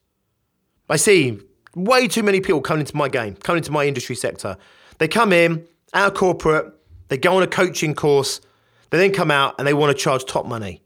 I 0.90 0.97
see 0.97 1.40
way 1.75 2.06
too 2.06 2.23
many 2.23 2.42
people 2.42 2.61
coming 2.61 2.80
into 2.80 2.97
my 2.97 3.08
game, 3.08 3.35
coming 3.37 3.61
into 3.61 3.73
my 3.73 3.87
industry 3.87 4.14
sector. 4.14 4.58
They 4.99 5.08
come 5.08 5.32
in 5.32 5.66
out 5.94 6.12
of 6.12 6.18
corporate, 6.18 6.70
they 7.08 7.16
go 7.16 7.35
on 7.35 7.42
a 7.42 7.47
coaching 7.47 7.94
course, 7.94 8.42
they 8.90 8.99
then 8.99 9.14
come 9.14 9.30
out 9.30 9.54
and 9.58 9.66
they 9.66 9.73
want 9.73 9.97
to 9.97 10.00
charge 10.00 10.26
top 10.26 10.44
money. 10.44 10.83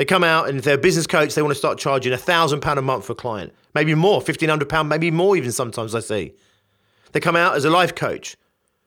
They 0.00 0.06
come 0.06 0.24
out 0.24 0.48
and 0.48 0.56
if 0.56 0.64
they're 0.64 0.76
a 0.76 0.78
business 0.78 1.06
coach, 1.06 1.34
they 1.34 1.42
want 1.42 1.52
to 1.52 1.58
start 1.58 1.76
charging 1.76 2.14
a 2.14 2.16
thousand 2.16 2.60
pound 2.60 2.78
a 2.78 2.82
month 2.82 3.04
for 3.04 3.12
a 3.12 3.14
client, 3.14 3.52
maybe 3.74 3.94
more, 3.94 4.22
fifteen 4.22 4.48
hundred 4.48 4.70
pound, 4.70 4.88
maybe 4.88 5.10
more 5.10 5.36
even 5.36 5.52
sometimes. 5.52 5.94
I 5.94 6.00
see. 6.00 6.32
They 7.12 7.20
come 7.20 7.36
out 7.36 7.54
as 7.54 7.66
a 7.66 7.70
life 7.70 7.94
coach. 7.94 8.34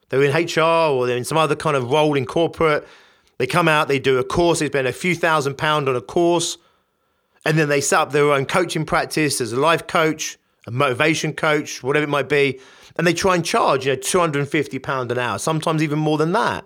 They're 0.10 0.24
in 0.24 0.32
HR 0.32 0.62
or 0.90 1.06
they're 1.06 1.16
in 1.16 1.24
some 1.24 1.38
other 1.38 1.56
kind 1.56 1.78
of 1.78 1.92
role 1.92 2.16
in 2.16 2.26
corporate. 2.26 2.88
They 3.38 3.46
come 3.46 3.68
out, 3.68 3.90
they 3.90 4.00
do 4.00 4.18
a 4.18 4.24
course, 4.24 4.58
they 4.58 4.66
spend 4.66 4.88
a 4.88 4.92
few 4.92 5.14
thousand 5.14 5.56
pound 5.56 5.88
on 5.88 5.96
a 5.96 6.02
course, 6.02 6.58
and 7.46 7.60
then 7.60 7.70
they 7.70 7.80
set 7.80 8.00
up 8.00 8.12
their 8.12 8.32
own 8.32 8.48
coaching 8.48 8.84
practice 8.84 9.40
as 9.40 9.54
a 9.54 9.60
life 9.60 9.86
coach, 9.86 10.40
a 10.66 10.72
motivation 10.72 11.34
coach, 11.34 11.84
whatever 11.84 12.06
it 12.06 12.10
might 12.10 12.28
be, 12.28 12.60
and 12.98 13.06
they 13.06 13.14
try 13.14 13.36
and 13.36 13.46
charge, 13.46 13.86
you 13.86 13.92
know, 13.92 14.00
two 14.00 14.20
hundred 14.20 14.40
and 14.40 14.50
fifty 14.50 14.80
pound 14.80 15.12
an 15.12 15.20
hour, 15.20 15.38
sometimes 15.38 15.84
even 15.84 16.00
more 16.00 16.18
than 16.18 16.32
that. 16.32 16.66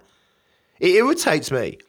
It 0.80 0.92
irritates 0.92 1.52
me. 1.52 1.80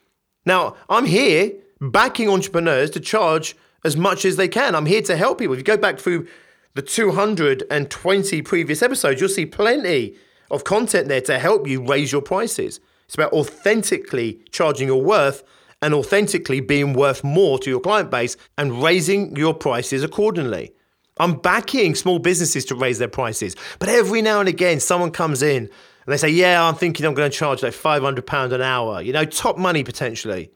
Now 0.45 0.75
I'm 0.89 1.05
here 1.05 1.53
backing 1.81 2.29
entrepreneurs 2.29 2.91
to 2.91 3.01
charge 3.01 3.57
as 3.85 3.97
much 3.97 4.25
as 4.25 4.37
they 4.37 4.49
can. 4.49 4.75
I'm 4.75 4.87
here 4.87 5.03
to 5.03 5.17
help 5.17 5.39
people. 5.39 5.55
If 5.55 5.59
you 5.59 5.65
go 5.65 5.77
back 5.77 5.99
through 5.99 6.27
the 6.75 6.83
220 6.83 8.43
previous 8.43 8.83
episodes, 8.83 9.21
you'll 9.21 9.31
see 9.31 9.47
plenty 9.47 10.17
of 10.51 10.65
content 10.65 11.09
there 11.09 11.21
to 11.23 11.39
help 11.39 11.67
you 11.67 11.85
raise 11.85 12.13
your 12.13 12.23
prices. 12.23 12.81
It's 13.07 13.15
about 13.15 13.33
authentically 13.33 14.41
charging 14.51 14.89
your 14.89 15.03
worth 15.03 15.43
and 15.81 15.95
authentically 15.95 16.61
being 16.61 16.93
worth 16.93 17.23
more 17.23 17.59
to 17.61 17.71
your 17.71 17.81
client 17.81 18.11
base 18.11 18.37
and 18.57 18.83
raising 18.83 19.37
your 19.37 19.55
prices 19.55 20.03
accordingly. 20.03 20.73
I'm 21.21 21.35
backing 21.35 21.95
small 21.95 22.19
businesses 22.19 22.65
to 22.67 22.75
raise 22.75 22.99
their 22.99 23.09
prices, 23.09 23.57
but 23.79 23.89
every 23.89 24.23
now 24.23 24.41
and 24.41 24.49
again, 24.49 24.81
someone 24.81 25.11
comes 25.11 25.43
in 25.43 25.65
and 25.65 26.13
they 26.13 26.17
say, 26.17 26.29
Yeah, 26.29 26.67
I'm 26.67 26.75
thinking 26.75 27.07
I'm 27.07 27.15
going 27.15 27.31
to 27.31 27.37
charge 27.37 27.63
like 27.63 27.73
£500 27.73 28.53
an 28.53 28.63
hour, 28.63 29.03
you 29.03 29.13
know, 29.13 29.25
top 29.25 29.59
money 29.59 29.85
potentially. 29.85 30.51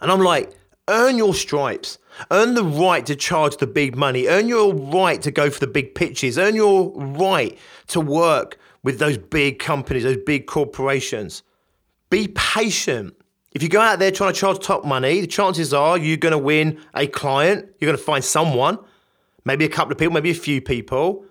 And 0.00 0.10
I'm 0.10 0.20
like, 0.20 0.52
Earn 0.88 1.16
your 1.16 1.34
stripes. 1.34 1.98
Earn 2.30 2.54
the 2.54 2.64
right 2.64 3.04
to 3.06 3.16
charge 3.16 3.56
the 3.56 3.66
big 3.66 3.96
money. 3.96 4.28
Earn 4.28 4.48
your 4.48 4.74
right 4.74 5.20
to 5.22 5.30
go 5.30 5.50
for 5.50 5.60
the 5.60 5.66
big 5.66 5.94
pitches. 5.94 6.38
Earn 6.38 6.54
your 6.54 6.92
right 6.92 7.58
to 7.88 8.00
work 8.00 8.58
with 8.82 8.98
those 8.98 9.16
big 9.16 9.58
companies, 9.58 10.02
those 10.02 10.18
big 10.26 10.46
corporations. 10.46 11.42
Be 12.10 12.28
patient. 12.28 13.14
If 13.52 13.62
you 13.62 13.68
go 13.68 13.80
out 13.80 13.98
there 13.98 14.10
trying 14.10 14.34
to 14.34 14.38
charge 14.38 14.58
top 14.58 14.84
money, 14.84 15.20
the 15.20 15.26
chances 15.26 15.72
are 15.72 15.96
you're 15.96 16.16
going 16.18 16.32
to 16.32 16.38
win 16.38 16.78
a 16.94 17.06
client. 17.06 17.66
You're 17.78 17.88
going 17.88 17.98
to 17.98 18.04
find 18.04 18.22
someone, 18.22 18.78
maybe 19.44 19.64
a 19.64 19.68
couple 19.68 19.92
of 19.92 19.98
people, 19.98 20.12
maybe 20.12 20.30
a 20.30 20.34
few 20.34 20.60
people. 20.60 21.24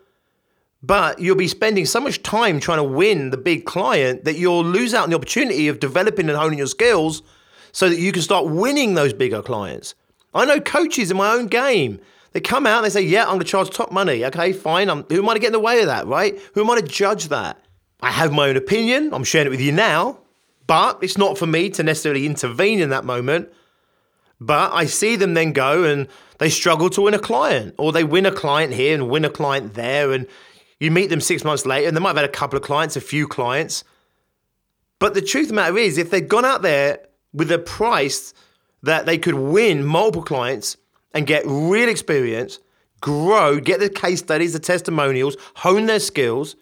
But 0.81 1.19
you'll 1.19 1.35
be 1.35 1.47
spending 1.47 1.85
so 1.85 1.99
much 2.01 2.23
time 2.23 2.59
trying 2.59 2.79
to 2.79 2.83
win 2.83 3.29
the 3.29 3.37
big 3.37 3.65
client 3.65 4.25
that 4.25 4.37
you'll 4.37 4.65
lose 4.65 4.93
out 4.93 5.03
on 5.03 5.11
the 5.11 5.15
opportunity 5.15 5.67
of 5.67 5.79
developing 5.79 6.27
and 6.27 6.37
honing 6.37 6.57
your 6.57 6.67
skills 6.67 7.21
so 7.73 7.89
that 7.89 7.99
you 7.99 8.13
can 8.13 8.21
start 8.21 8.45
winning 8.45 8.93
those 8.93 9.11
bigger 9.11 9.41
clients. 9.41 9.95
I 10.33 10.45
know 10.45 10.61
coaches 10.61 11.11
in 11.11 11.17
my 11.17 11.33
own 11.33 11.47
game. 11.47 11.99
They 12.31 12.39
come 12.39 12.65
out 12.65 12.77
and 12.77 12.85
they 12.85 12.89
say, 12.89 13.01
Yeah, 13.01 13.23
I'm 13.23 13.33
going 13.33 13.39
to 13.41 13.45
charge 13.45 13.69
top 13.69 13.91
money. 13.91 14.23
Okay, 14.25 14.53
fine. 14.53 14.89
I'm, 14.89 15.03
who 15.03 15.19
am 15.19 15.29
I 15.29 15.33
to 15.33 15.39
get 15.39 15.47
in 15.47 15.53
the 15.53 15.59
way 15.59 15.81
of 15.81 15.87
that, 15.87 16.07
right? 16.07 16.39
Who 16.53 16.61
am 16.61 16.69
I 16.69 16.79
to 16.79 16.87
judge 16.87 17.27
that? 17.27 17.59
I 18.01 18.11
have 18.11 18.31
my 18.31 18.49
own 18.49 18.57
opinion. 18.57 19.13
I'm 19.13 19.23
sharing 19.23 19.47
it 19.47 19.51
with 19.51 19.61
you 19.61 19.71
now, 19.71 20.19
but 20.67 20.99
it's 21.03 21.17
not 21.17 21.37
for 21.37 21.45
me 21.45 21.69
to 21.71 21.83
necessarily 21.83 22.25
intervene 22.25 22.79
in 22.79 22.89
that 22.89 23.05
moment. 23.05 23.51
But 24.39 24.73
I 24.73 24.85
see 24.85 25.15
them 25.15 25.35
then 25.35 25.53
go 25.53 25.83
and 25.83 26.07
they 26.39 26.49
struggle 26.49 26.89
to 26.91 27.01
win 27.03 27.13
a 27.13 27.19
client, 27.19 27.75
or 27.77 27.91
they 27.91 28.03
win 28.03 28.25
a 28.25 28.31
client 28.31 28.73
here 28.73 28.93
and 28.93 29.09
win 29.09 29.23
a 29.23 29.29
client 29.29 29.75
there. 29.75 30.11
And 30.11 30.27
you 30.79 30.91
meet 30.91 31.09
them 31.09 31.21
six 31.21 31.43
months 31.43 31.65
later, 31.65 31.87
and 31.87 31.95
they 31.95 32.01
might 32.01 32.09
have 32.09 32.17
had 32.17 32.25
a 32.25 32.29
couple 32.29 32.57
of 32.57 32.63
clients, 32.63 32.97
a 32.97 33.01
few 33.01 33.27
clients. 33.27 33.83
But 34.99 35.13
the 35.13 35.21
truth 35.21 35.45
of 35.45 35.49
the 35.49 35.55
matter 35.55 35.77
is, 35.77 35.97
if 35.97 36.09
they'd 36.09 36.27
gone 36.27 36.45
out 36.45 36.61
there 36.61 36.99
with 37.33 37.51
a 37.51 37.59
price 37.59 38.33
that 38.83 39.05
they 39.05 39.17
could 39.17 39.35
win 39.35 39.83
multiple 39.83 40.23
clients 40.23 40.77
and 41.13 41.25
get 41.27 41.43
real 41.45 41.89
experience, 41.89 42.59
grow, 43.01 43.59
get 43.59 43.79
the 43.79 43.89
case 43.89 44.19
studies, 44.19 44.53
the 44.53 44.59
testimonials, 44.59 45.37
hone 45.55 45.85
their 45.85 45.99
skills, 45.99 46.55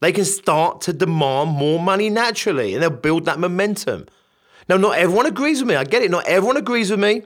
they 0.00 0.12
can 0.12 0.24
start 0.24 0.80
to 0.82 0.92
demand 0.92 1.50
more 1.50 1.78
money 1.78 2.10
naturally 2.10 2.74
and 2.74 2.82
they'll 2.82 2.90
build 2.90 3.26
that 3.26 3.38
momentum. 3.38 4.06
Now, 4.68 4.76
not 4.76 4.96
everyone 4.96 5.26
agrees 5.26 5.60
with 5.60 5.68
me. 5.68 5.74
I 5.74 5.84
get 5.84 6.02
it. 6.02 6.10
Not 6.10 6.26
everyone 6.26 6.56
agrees 6.56 6.90
with 6.90 7.00
me. 7.00 7.22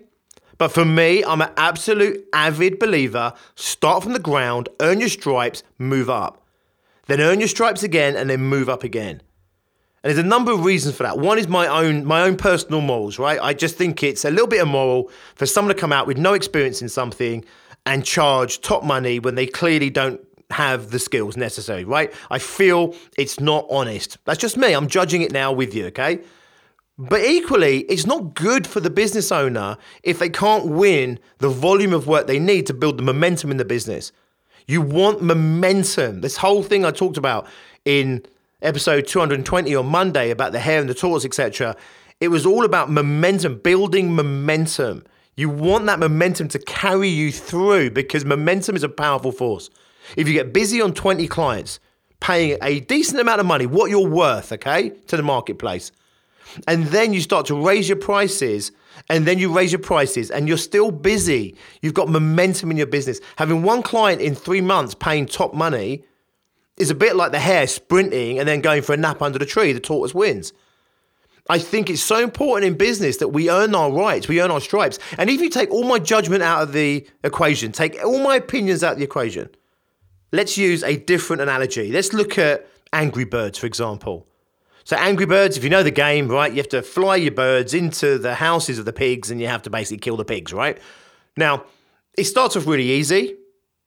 But 0.57 0.69
for 0.69 0.85
me, 0.85 1.25
I'm 1.25 1.43
an 1.43 1.51
absolute 1.57 2.25
avid 2.33 2.79
believer. 2.79 3.33
Start 3.55 4.03
from 4.03 4.13
the 4.13 4.19
ground, 4.19 4.69
earn 4.81 5.01
your 5.01 5.09
stripes, 5.09 5.63
move 5.79 6.09
up. 6.09 6.47
Then 7.07 7.21
earn 7.21 7.41
your 7.41 7.49
stripes 7.49 7.83
again 7.83 8.17
and 8.17 8.31
then 8.31 8.41
move 8.41 8.69
up 8.69 8.83
again. 8.83 9.21
And 10.05 10.11
there's 10.11 10.23
a 10.23 10.29
number 10.29 10.53
of 10.53 10.67
reasons 10.67 10.95
for 10.95 11.03
that. 11.05 11.19
One 11.19 11.39
is 11.39 11.49
my 11.49 11.67
own 11.67 12.05
my 12.05 12.23
own 12.23 12.37
personal 12.37 12.83
morals, 12.83 13.19
right? 13.19 13.41
I 13.41 13.55
just 13.55 13.77
think 13.77 14.03
it's 14.03 14.27
a 14.27 14.31
little 14.31 14.47
bit 14.47 14.61
immoral 14.61 15.11
for 15.35 15.47
someone 15.47 15.75
to 15.75 15.81
come 15.81 15.93
out 15.93 16.07
with 16.07 16.19
no 16.19 16.35
experience 16.35 16.83
in 16.83 16.91
something 16.91 17.43
and 17.87 18.05
charge 18.05 18.61
top 18.61 18.85
money 18.85 19.19
when 19.19 19.35
they 19.35 19.47
clearly 19.47 19.89
don't 19.89 20.21
have 20.51 20.91
the 20.91 20.99
skills 20.99 21.39
necessary, 21.39 21.85
right? 21.85 22.13
I 22.31 22.39
feel 22.39 22.95
it's 23.17 23.41
not 23.41 23.67
honest. 23.71 24.19
That's 24.27 24.39
just 24.39 24.59
me. 24.59 24.75
I'm 24.75 24.89
judging 24.89 25.23
it 25.23 25.33
now 25.33 25.53
with 25.53 25.75
you, 25.75 25.87
okay? 25.87 26.21
But 26.99 27.25
equally, 27.25 27.81
it's 27.85 28.07
not 28.07 28.35
good 28.35 28.67
for 28.67 28.81
the 28.81 28.91
business 28.91 29.33
owner 29.33 29.79
if 30.03 30.19
they 30.19 30.29
can't 30.29 30.67
win 30.67 31.19
the 31.39 31.49
volume 31.49 31.95
of 31.95 32.07
work 32.07 32.27
they 32.27 32.39
need 32.39 32.67
to 32.67 32.75
build 32.75 32.99
the 32.99 33.03
momentum 33.03 33.51
in 33.51 33.57
the 33.57 33.65
business. 33.65 34.13
You 34.67 34.83
want 34.83 35.23
momentum. 35.23 36.21
This 36.21 36.37
whole 36.37 36.63
thing 36.63 36.85
I 36.85 36.91
talked 36.91 37.17
about 37.17 37.47
in 37.87 38.23
episode 38.65 39.07
220 39.07 39.75
on 39.75 39.87
Monday 39.87 40.31
about 40.31 40.53
the 40.53 40.59
hare 40.59 40.81
and 40.81 40.89
the 40.89 40.95
tortoise, 40.95 41.25
etc. 41.25 41.77
It 42.21 42.29
was 42.29 42.47
all 42.47 42.65
about 42.65 42.91
momentum, 42.91 43.59
building 43.59 44.15
momentum. 44.15 45.05
You 45.37 45.51
want 45.51 45.87
that 45.87 45.99
momentum 45.99 46.49
to 46.49 46.59
carry 46.59 47.09
you 47.09 47.31
through 47.33 47.91
because 47.91 48.25
momentum 48.25 48.77
is 48.77 48.83
a 48.83 48.89
powerful 48.89 49.33
force. 49.33 49.69
If 50.17 50.29
you 50.29 50.35
get 50.35 50.53
busy 50.53 50.81
on 50.81 50.95
20 50.95 51.27
clients, 51.29 51.81
paying 52.21 52.57
a 52.63 52.81
decent 52.81 53.21
amount 53.21 53.41
of 53.41 53.47
money, 53.47 53.67
what 53.67 53.91
you're 53.91 54.09
worth, 54.09 54.53
okay, 54.53 54.91
to 55.09 55.17
the 55.17 55.23
marketplace, 55.23 55.93
and 56.69 56.87
then 56.87 57.13
you 57.13 57.21
start 57.21 57.47
to 57.47 57.67
raise 57.67 57.89
your 57.89 57.99
prices, 57.99 58.71
and 59.11 59.27
then 59.27 59.39
you 59.39 59.53
raise 59.53 59.73
your 59.73 59.81
prices, 59.81 60.31
and 60.31 60.47
you're 60.47 60.57
still 60.57 60.91
busy, 60.91 61.57
you've 61.83 61.95
got 61.95 62.09
momentum 62.09 62.71
in 62.71 62.77
your 62.77 62.87
business. 62.87 63.21
Having 63.37 63.63
one 63.63 63.83
client 63.83 64.21
in 64.21 64.35
three 64.35 64.61
months 64.61 64.95
paying 64.95 65.27
top 65.27 65.53
money 65.53 66.05
is 66.77 66.91
a 66.91 66.95
bit 66.95 67.17
like 67.17 67.33
the 67.33 67.39
hare 67.39 67.67
sprinting 67.67 68.39
and 68.39 68.49
then 68.49 68.61
going 68.61 68.83
for 68.83 68.95
a 68.95 68.97
nap 68.97 69.23
under 69.23 69.39
the 69.39 69.47
tree. 69.47 69.73
The 69.73 69.81
tortoise 69.81 70.15
wins. 70.15 70.53
I 71.49 71.59
think 71.59 71.91
it's 71.91 72.03
so 72.03 72.23
important 72.23 72.67
in 72.67 72.79
business 72.79 73.19
that 73.19 73.29
we 73.29 73.51
earn 73.51 73.75
our 73.75 73.93
rights, 73.93 74.29
we 74.29 74.41
earn 74.41 74.51
our 74.51 74.63
stripes. 74.63 74.99
And 75.19 75.29
if 75.29 75.43
you 75.43 75.51
take 75.51 75.71
all 75.71 75.85
my 75.85 75.99
judgment 75.99 76.43
out 76.43 76.63
of 76.63 76.73
the 76.73 77.07
equation, 77.23 77.71
take 77.71 78.03
all 78.03 78.19
my 78.23 78.37
opinions 78.37 78.83
out 78.83 78.93
of 78.93 78.99
the 78.99 79.05
equation, 79.05 79.51
let's 80.33 80.57
use 80.57 80.83
a 80.83 80.97
different 80.97 81.43
analogy. 81.43 81.93
Let's 81.93 82.15
look 82.15 82.39
at 82.39 82.67
Angry 82.95 83.25
Birds, 83.25 83.59
for 83.59 83.67
example. 83.67 84.27
So, 84.85 84.97
Angry 84.97 85.27
Birds, 85.27 85.57
if 85.57 85.65
you 85.65 85.71
know 85.71 85.83
the 85.83 85.91
game, 85.91 86.29
right, 86.29 86.51
you 86.51 86.59
have 86.59 86.69
to 86.71 86.83
fly 86.83 87.17
your 87.17 87.33
birds 87.33 87.75
into 87.75 88.19
the 88.19 88.35
houses 88.35 88.79
of 88.79 88.85
the 88.85 88.93
pigs 88.93 89.31
and 89.31 89.41
you 89.41 89.47
have 89.47 89.63
to 89.63 89.71
basically 89.71 89.99
kill 89.99 90.17
the 90.17 90.25
pigs, 90.25 90.53
right? 90.53 90.79
Now, 91.37 91.65
it 92.17 92.25
starts 92.25 92.57
off 92.57 92.67
really 92.67 92.91
easy. 92.91 93.37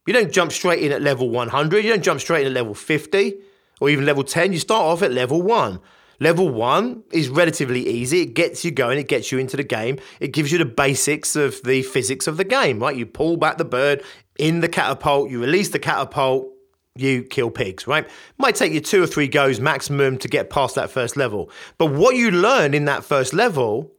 You 0.07 0.13
don't 0.13 0.31
jump 0.31 0.53
straight 0.53 0.81
in 0.81 0.93
at 0.93 1.01
level 1.01 1.29
100, 1.29 1.83
you 1.83 1.91
don't 1.91 2.03
jump 2.03 2.21
straight 2.21 2.41
in 2.41 2.47
at 2.47 2.53
level 2.53 2.73
50 2.73 3.35
or 3.81 3.89
even 3.89 4.05
level 4.05 4.23
10. 4.23 4.53
You 4.53 4.59
start 4.59 4.83
off 4.83 5.03
at 5.03 5.11
level 5.11 5.41
1. 5.41 5.79
Level 6.19 6.49
1 6.49 7.03
is 7.11 7.29
relatively 7.29 7.87
easy. 7.87 8.21
It 8.21 8.33
gets 8.33 8.65
you 8.65 8.71
going, 8.71 8.97
it 8.97 9.07
gets 9.07 9.31
you 9.31 9.37
into 9.37 9.57
the 9.57 9.63
game. 9.63 9.99
It 10.19 10.29
gives 10.29 10.51
you 10.51 10.57
the 10.57 10.65
basics 10.65 11.35
of 11.35 11.61
the 11.63 11.83
physics 11.83 12.25
of 12.25 12.37
the 12.37 12.45
game, 12.45 12.79
right? 12.79 12.95
You 12.95 13.05
pull 13.05 13.37
back 13.37 13.57
the 13.57 13.65
bird 13.65 14.01
in 14.39 14.61
the 14.61 14.69
catapult, 14.69 15.29
you 15.29 15.41
release 15.41 15.69
the 15.69 15.79
catapult, 15.79 16.47
you 16.95 17.23
kill 17.23 17.51
pigs, 17.51 17.85
right? 17.85 18.09
Might 18.37 18.55
take 18.55 18.71
you 18.71 18.79
two 18.79 19.03
or 19.03 19.07
three 19.07 19.27
goes 19.27 19.59
maximum 19.59 20.17
to 20.19 20.27
get 20.27 20.49
past 20.49 20.75
that 20.75 20.89
first 20.89 21.17
level. 21.17 21.51
But 21.77 21.87
what 21.87 22.15
you 22.15 22.31
learn 22.31 22.73
in 22.73 22.85
that 22.85 23.03
first 23.03 23.33
level 23.33 23.91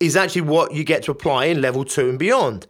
is 0.00 0.16
actually 0.16 0.42
what 0.42 0.74
you 0.74 0.84
get 0.84 1.04
to 1.04 1.12
apply 1.12 1.46
in 1.46 1.62
level 1.62 1.84
2 1.84 2.10
and 2.10 2.18
beyond. 2.18 2.66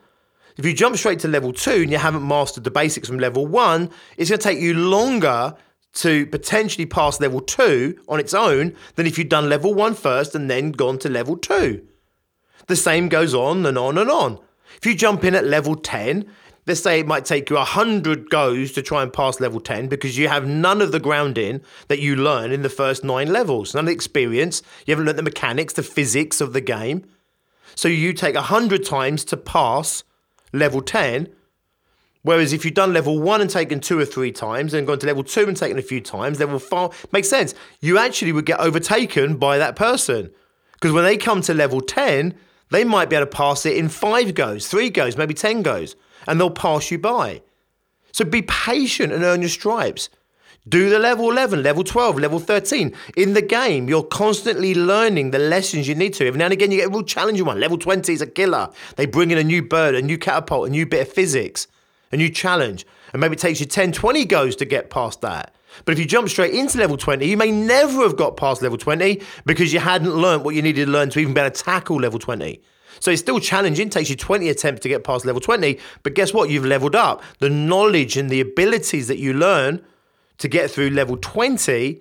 If 0.59 0.67
you 0.67 0.75
jump 0.75 0.97
straight 0.97 1.21
to 1.21 1.29
level 1.29 1.53
two 1.53 1.83
and 1.83 1.93
you 1.93 1.99
haven't 1.99 2.27
mastered 2.27 2.65
the 2.65 2.71
basics 2.73 3.07
from 3.07 3.21
level 3.21 3.47
one, 3.47 3.91
it's 4.17 4.29
going 4.29 4.41
to 4.41 4.43
take 4.43 4.59
you 4.59 4.75
longer 4.75 5.55
to 5.95 6.27
potentially 6.27 6.85
pass 6.85 7.21
level 7.21 7.41
two 7.41 7.97
on 8.09 8.19
its 8.19 8.35
own 8.35 8.75
than 8.97 9.07
if 9.07 9.17
you'd 9.17 9.29
done 9.29 9.49
level 9.49 9.73
one 9.73 9.95
first 9.95 10.35
and 10.35 10.50
then 10.50 10.73
gone 10.73 10.99
to 10.99 11.09
level 11.09 11.37
two. 11.37 11.87
The 12.67 12.75
same 12.75 13.09
goes 13.09 13.35
on 13.35 13.65
and 13.67 13.79
on 13.79 13.97
and 13.99 14.11
on. 14.11 14.41
If 14.77 14.85
you 14.85 14.97
jump 14.97 15.23
in 15.23 15.37
at 15.37 15.45
level 15.45 15.77
10, 15.77 16.29
let's 16.67 16.81
say 16.81 17.00
it 17.00 17.07
might 17.07 17.25
take 17.25 17.50
you 17.50 17.57
100 17.57 18.29
goes 18.29 18.73
to 18.73 18.83
try 18.83 19.05
and 19.05 19.12
pass 19.12 19.41
level 19.41 19.61
10 19.61 19.87
because 19.87 20.19
you 20.19 20.29
have 20.29 20.47
none 20.47 20.83
of 20.83 20.91
the 20.91 21.00
grounding 21.00 21.61
that 21.87 22.00
you 22.00 22.17
learn 22.17 22.50
in 22.50 22.62
the 22.62 22.69
first 22.69 23.05
nine 23.05 23.33
levels, 23.33 23.75
none 23.75 23.85
of 23.85 23.87
the 23.87 23.93
experience, 23.93 24.62
you 24.87 24.93
haven't 24.93 25.07
learned 25.07 25.19
the 25.19 25.23
mechanics, 25.23 25.75
the 25.75 25.85
physics 25.85 26.41
of 26.41 26.53
the 26.53 26.61
game. 26.61 27.05
So 27.77 27.87
you 27.87 28.12
take 28.12 28.35
100 28.35 28.85
times 28.85 29.25
to 29.27 29.37
pass 29.37 30.03
level 30.52 30.81
10. 30.83 31.28
Whereas 32.23 32.52
if 32.52 32.64
you've 32.64 32.75
done 32.75 32.93
level 32.93 33.19
one 33.19 33.40
and 33.40 33.49
taken 33.49 33.81
two 33.81 33.99
or 33.99 34.05
three 34.05 34.33
times 34.33 34.75
and 34.75 34.87
gone 34.87 34.99
to 34.99 35.07
level 35.07 35.25
two 35.25 35.47
and 35.47 35.57
taken 35.57 35.78
a 35.78 35.83
few 35.83 36.00
times, 36.00 36.40
level 36.40 36.59
four 36.59 36.90
makes 37.12 37.28
sense. 37.28 37.55
You 37.81 37.99
actually 37.99 38.33
would 38.33 38.47
get 38.47 38.61
overtaken 38.61 39.37
by 39.37 39.59
that 39.59 39.76
person. 39.76 40.31
Because 40.73 40.93
when 40.93 41.05
they 41.05 41.17
come 41.17 41.40
to 41.43 41.55
level 41.55 41.81
10, 41.81 42.35
they 42.71 42.85
might 42.85 43.09
be 43.09 43.17
able 43.17 43.26
to 43.26 43.33
pass 43.33 43.64
it 43.67 43.76
in 43.76 43.88
five 43.88 44.35
goes, 44.35 44.69
three 44.69 44.90
goes, 44.90 45.17
maybe 45.17 45.35
10 45.35 45.62
goes, 45.62 45.97
and 46.26 46.38
they'll 46.38 46.50
pass 46.50 46.90
you 46.90 46.99
by. 46.99 47.43
So 48.12 48.25
be 48.25 48.43
patient 48.43 49.12
and 49.12 49.25
earn 49.25 49.40
your 49.40 49.49
stripes. 49.49 50.09
Do 50.69 50.91
the 50.91 50.99
level 50.99 51.31
11, 51.31 51.63
level 51.63 51.85
12, 51.85 52.19
level 52.19 52.39
13. 52.39 52.95
In 53.17 53.33
the 53.33 53.43
game, 53.43 53.89
you're 53.89 54.03
constantly 54.03 54.75
learning 54.75 55.31
the 55.31 55.39
lessons 55.39 55.89
you 55.89 55.95
need 55.95 56.15
to. 56.15 56.27
Every 56.27 56.39
now 56.39 56.47
and 56.47 56.53
again, 56.53 56.71
you 56.71 56.79
get 56.79 56.89
a 56.89 56.91
real 56.91 57.05
challenging 57.05 57.47
one. 57.47 57.61
Level 57.61 57.79
20 57.79 58.13
is 58.13 58.21
a 58.21 58.27
killer. 58.27 58.69
They 58.97 59.07
bring 59.07 59.31
in 59.31 59.39
a 59.39 59.45
new 59.45 59.63
bird, 59.63 59.95
a 59.95 60.03
new 60.03 60.19
catapult, 60.19 60.69
a 60.69 60.71
new 60.71 60.85
bit 60.85 61.07
of 61.07 61.13
physics, 61.13 61.69
a 62.13 62.17
new 62.17 62.29
challenge. 62.29 62.87
And 63.13 63.21
maybe 63.21 63.35
it 63.35 63.39
takes 63.39 63.61
you 63.61 63.67
10, 63.67 63.93
20 63.93 64.25
goes 64.27 64.57
to 64.57 64.65
get 64.65 64.91
past 64.91 65.21
that. 65.23 65.55
But 65.85 65.93
if 65.93 65.99
you 65.99 66.05
jump 66.05 66.29
straight 66.29 66.55
into 66.55 66.77
level 66.79 66.97
20, 66.97 67.27
you 67.27 67.37
may 67.37 67.51
never 67.51 68.03
have 68.03 68.17
got 68.17 68.37
past 68.37 68.61
level 68.61 68.77
20 68.77 69.23
because 69.47 69.73
you 69.73 69.79
hadn't 69.79 70.15
learned 70.15 70.45
what 70.45 70.55
you 70.55 70.63
needed 70.63 70.87
to 70.87 70.91
learn 70.91 71.09
to 71.11 71.21
even 71.21 71.35
be 71.35 71.41
able 71.41 71.51
to 71.51 71.63
tackle 71.63 71.97
level 71.97 72.19
20. 72.19 72.61
So 73.01 73.11
it's 73.11 73.23
still 73.23 73.39
challenging, 73.39 73.91
takes 73.91 74.11
you 74.11 74.17
20 74.17 74.49
attempts 74.49 74.81
to 74.83 74.89
get 74.89 75.05
past 75.05 75.25
level 75.25 75.41
20. 75.41 75.79
But 76.03 76.15
guess 76.15 76.35
what? 76.35 76.51
You've 76.51 76.65
leveled 76.67 76.97
up. 76.97 77.23
The 77.39 77.49
knowledge 77.49 78.17
and 78.17 78.29
the 78.29 78.41
abilities 78.41 79.07
that 79.09 79.19
you 79.19 79.35
learn 79.35 79.85
to 80.38 80.49
get 80.49 80.71
through 80.71 80.90
level 80.90 81.16
20 81.16 82.00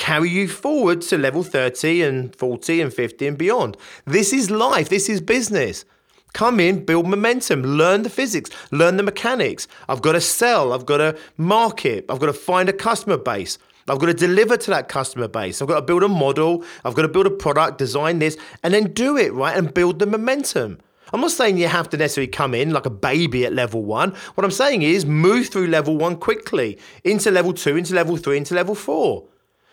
carry 0.00 0.30
you 0.30 0.48
forward 0.48 1.02
to 1.02 1.18
level 1.18 1.42
30 1.42 2.02
and 2.02 2.34
40 2.34 2.80
and 2.80 2.92
50 2.92 3.26
and 3.26 3.36
beyond. 3.36 3.76
This 4.06 4.32
is 4.32 4.50
life, 4.50 4.88
this 4.88 5.10
is 5.10 5.20
business. 5.20 5.84
Come 6.32 6.58
in, 6.58 6.86
build 6.86 7.06
momentum, 7.06 7.62
learn 7.62 8.02
the 8.02 8.08
physics, 8.08 8.50
learn 8.70 8.96
the 8.96 9.02
mechanics. 9.02 9.68
I've 9.88 10.00
got 10.00 10.12
to 10.12 10.20
sell, 10.20 10.72
I've 10.72 10.86
got 10.86 10.98
to 10.98 11.18
market, 11.36 12.06
I've 12.08 12.18
got 12.18 12.26
to 12.26 12.32
find 12.32 12.68
a 12.68 12.72
customer 12.72 13.18
base. 13.18 13.58
I've 13.88 13.98
got 13.98 14.06
to 14.06 14.14
deliver 14.14 14.56
to 14.56 14.70
that 14.70 14.88
customer 14.88 15.26
base. 15.26 15.60
I've 15.60 15.68
got 15.68 15.80
to 15.80 15.82
build 15.82 16.04
a 16.04 16.08
model. 16.08 16.64
I've 16.84 16.94
got 16.94 17.02
to 17.02 17.08
build 17.08 17.26
a 17.26 17.30
product, 17.30 17.78
design 17.78 18.20
this, 18.20 18.38
and 18.62 18.72
then 18.72 18.92
do 18.92 19.16
it 19.16 19.32
right 19.32 19.56
and 19.56 19.74
build 19.74 19.98
the 19.98 20.06
momentum. 20.06 20.78
I'm 21.12 21.20
not 21.20 21.30
saying 21.30 21.58
you 21.58 21.68
have 21.68 21.88
to 21.90 21.96
necessarily 21.96 22.28
come 22.28 22.54
in 22.54 22.70
like 22.70 22.86
a 22.86 22.90
baby 22.90 23.44
at 23.44 23.52
level 23.52 23.82
one. 23.82 24.12
What 24.34 24.44
I'm 24.44 24.50
saying 24.50 24.82
is 24.82 25.04
move 25.04 25.48
through 25.48 25.66
level 25.66 25.96
one 25.96 26.16
quickly 26.16 26.78
into 27.04 27.30
level 27.30 27.52
two, 27.52 27.76
into 27.76 27.94
level 27.94 28.16
three, 28.16 28.36
into 28.36 28.54
level 28.54 28.74
four. 28.74 29.24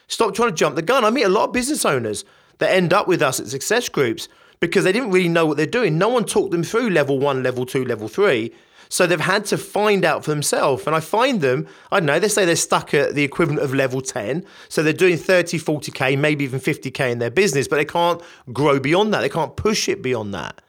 Stop 0.08 0.34
trying 0.34 0.50
to 0.50 0.56
jump 0.56 0.76
the 0.76 0.82
gun. 0.82 1.04
I 1.04 1.10
meet 1.10 1.24
a 1.24 1.30
lot 1.30 1.46
of 1.46 1.54
business 1.54 1.86
owners 1.86 2.24
that 2.60 2.72
end 2.72 2.94
up 2.94 3.08
with 3.08 3.22
us 3.22 3.40
at 3.40 3.48
success 3.48 3.90
groups 3.90 4.30
because 4.60 4.84
they 4.84 4.92
didn't 4.92 5.12
really 5.12 5.30
know 5.30 5.46
what 5.46 5.58
they're 5.58 5.66
doing. 5.66 5.98
No 5.98 6.10
one 6.10 6.26
talked 6.26 6.52
them 6.52 6.64
through 6.64 6.90
level 6.90 7.20
one, 7.20 7.44
level 7.44 7.66
two, 7.66 7.86
level 7.86 8.08
three. 8.08 8.54
So 8.90 9.06
they've 9.06 9.20
had 9.20 9.46
to 9.46 9.58
find 9.58 10.06
out 10.06 10.24
for 10.24 10.32
themselves. 10.32 10.88
And 10.88 10.96
I 10.96 11.02
find 11.02 11.42
them, 11.42 11.68
I 11.92 12.00
don't 12.00 12.08
know, 12.08 12.20
they 12.20 12.30
say 12.30 12.46
they're 12.46 12.56
stuck 12.56 12.94
at 12.94 13.16
the 13.16 13.24
equivalent 13.24 13.62
of 13.62 13.74
level 13.74 14.02
10. 14.02 14.46
So 14.70 14.82
they're 14.82 14.94
doing 14.94 15.18
30, 15.18 15.60
40K, 15.60 16.18
maybe 16.18 16.46
even 16.46 16.60
50K 16.60 17.12
in 17.12 17.20
their 17.20 17.30
business, 17.30 17.68
but 17.68 17.76
they 17.76 17.86
can't 17.86 18.22
grow 18.54 18.80
beyond 18.80 19.14
that. 19.14 19.22
They 19.22 19.30
can't 19.30 19.56
push 19.56 19.90
it 19.90 20.02
beyond 20.02 20.34
that. 20.34 20.62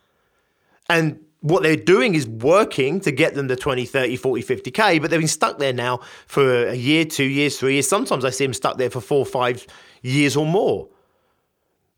And 0.89 1.21
what 1.41 1.63
they're 1.63 1.77
doing 1.77 2.15
is 2.15 2.27
working 2.27 3.01
to 3.01 3.13
get 3.13 3.35
them 3.35 3.49
to 3.49 3.57
20, 3.57 3.87
30, 3.87 4.17
40, 4.17 4.43
50K, 4.43 5.01
but 5.01 5.11
they've 5.11 5.21
been 5.21 5.29
stuck 5.29 5.59
there 5.59 5.73
now 5.73 6.01
for 6.27 6.67
a 6.69 6.75
year, 6.75 7.05
two 7.05 7.25
years, 7.25 7.59
three 7.59 7.75
years. 7.75 7.89
Sometimes 7.89 8.25
I 8.25 8.31
see 8.31 8.45
them 8.45 8.55
stuck 8.55 8.79
there 8.79 8.91
for 8.91 9.01
four, 9.01 9.25
five 9.25 9.67
years 10.03 10.37
or 10.37 10.47
more. 10.47 10.89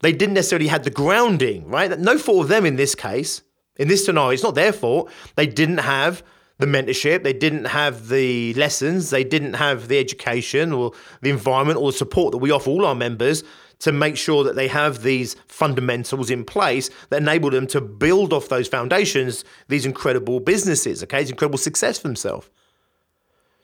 They 0.01 0.13
didn't 0.13 0.35
necessarily 0.35 0.69
have 0.69 0.85
the 0.85 0.91
grounding, 0.91 1.69
right? 1.69 1.99
No 1.99 2.19
fault 2.19 2.43
of 2.43 2.49
them 2.49 2.67
in 2.67 2.77
this 2.77 2.95
case. 2.95 3.43
In 3.77 3.89
this 3.89 4.05
scenario, 4.05 4.31
it's 4.31 4.43
not 4.43 4.55
their 4.55 4.73
fault. 4.73 5.11
They 5.37 5.47
didn't 5.47 5.79
have 5.79 6.23
the 6.59 6.67
mentorship, 6.67 7.23
they 7.23 7.33
didn't 7.33 7.65
have 7.65 8.09
the 8.09 8.53
lessons, 8.55 9.09
they 9.09 9.25
didn't 9.25 9.55
have 9.55 9.89
the 9.89 9.99
education 9.99 10.73
or 10.73 10.93
the 11.23 11.31
environment 11.31 11.79
or 11.79 11.91
the 11.91 11.97
support 11.97 12.33
that 12.33 12.39
we 12.39 12.51
offer 12.51 12.69
all 12.69 12.85
our 12.85 12.95
members 12.95 13.43
to 13.81 13.93
make 13.93 14.17
sure 14.17 14.45
that 14.45 14.57
they 14.57 14.69
have 14.69 15.03
these 15.03 15.35
fundamentals 15.49 16.31
in 16.31 16.45
place 16.45 16.91
that 17.09 17.21
enable 17.21 17.51
them 17.51 17.67
to 17.67 17.81
build 17.81 18.33
off 18.33 18.49
those 18.49 18.69
foundations 18.69 19.45
these 19.69 19.85
incredible 19.85 20.41
businesses, 20.41 21.03
okay, 21.03 21.21
these 21.21 21.31
incredible 21.31 21.59
success 21.59 21.99
for 21.99 22.09
themselves. 22.09 22.49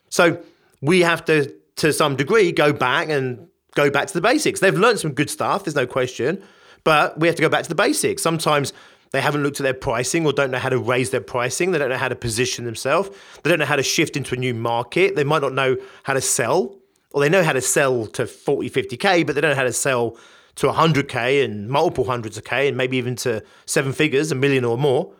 So 0.09 0.41
we 0.81 1.01
have 1.01 1.23
to, 1.25 1.53
to 1.77 1.93
some 1.93 2.15
degree, 2.15 2.51
go 2.51 2.73
back 2.73 3.09
and 3.09 3.47
go 3.75 3.89
back 3.89 4.07
to 4.07 4.13
the 4.13 4.21
basics. 4.21 4.59
They've 4.59 4.77
learned 4.77 4.99
some 4.99 5.13
good 5.13 5.29
stuff, 5.29 5.63
there's 5.63 5.75
no 5.75 5.87
question, 5.87 6.43
but 6.83 7.19
we 7.19 7.27
have 7.27 7.35
to 7.35 7.41
go 7.41 7.49
back 7.49 7.63
to 7.63 7.69
the 7.69 7.75
basics. 7.75 8.21
Sometimes 8.23 8.73
they 9.11 9.21
haven't 9.21 9.43
looked 9.43 9.59
at 9.59 9.63
their 9.63 9.73
pricing 9.73 10.25
or 10.25 10.33
don't 10.33 10.51
know 10.51 10.57
how 10.57 10.69
to 10.69 10.79
raise 10.79 11.11
their 11.11 11.21
pricing. 11.21 11.71
They 11.71 11.77
don't 11.77 11.89
know 11.89 11.97
how 11.97 12.09
to 12.09 12.15
position 12.15 12.65
themselves. 12.65 13.09
They 13.43 13.49
don't 13.49 13.59
know 13.59 13.65
how 13.65 13.75
to 13.75 13.83
shift 13.83 14.17
into 14.17 14.35
a 14.35 14.37
new 14.37 14.53
market. 14.53 15.15
They 15.15 15.23
might 15.23 15.41
not 15.41 15.53
know 15.53 15.77
how 16.03 16.13
to 16.13 16.21
sell, 16.21 16.75
or 17.11 17.21
they 17.21 17.29
know 17.29 17.43
how 17.43 17.53
to 17.53 17.61
sell 17.61 18.05
to 18.07 18.27
40, 18.27 18.69
50K, 18.69 19.25
but 19.25 19.35
they 19.35 19.41
don't 19.41 19.51
know 19.51 19.55
how 19.55 19.63
to 19.63 19.73
sell 19.73 20.17
to 20.55 20.67
100K 20.67 21.43
and 21.43 21.69
multiple 21.69 22.05
hundreds 22.05 22.37
of 22.37 22.43
K 22.43 22.67
and 22.67 22.75
maybe 22.75 22.97
even 22.97 23.15
to 23.17 23.43
seven 23.65 23.93
figures, 23.93 24.31
a 24.31 24.35
million 24.35 24.65
or 24.65 24.77
more. 24.77 25.13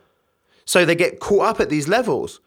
So 0.65 0.84
they 0.84 0.96
get 0.96 1.20
caught 1.20 1.46
up 1.46 1.60
at 1.60 1.70
these 1.70 1.88
levels. 1.88 2.41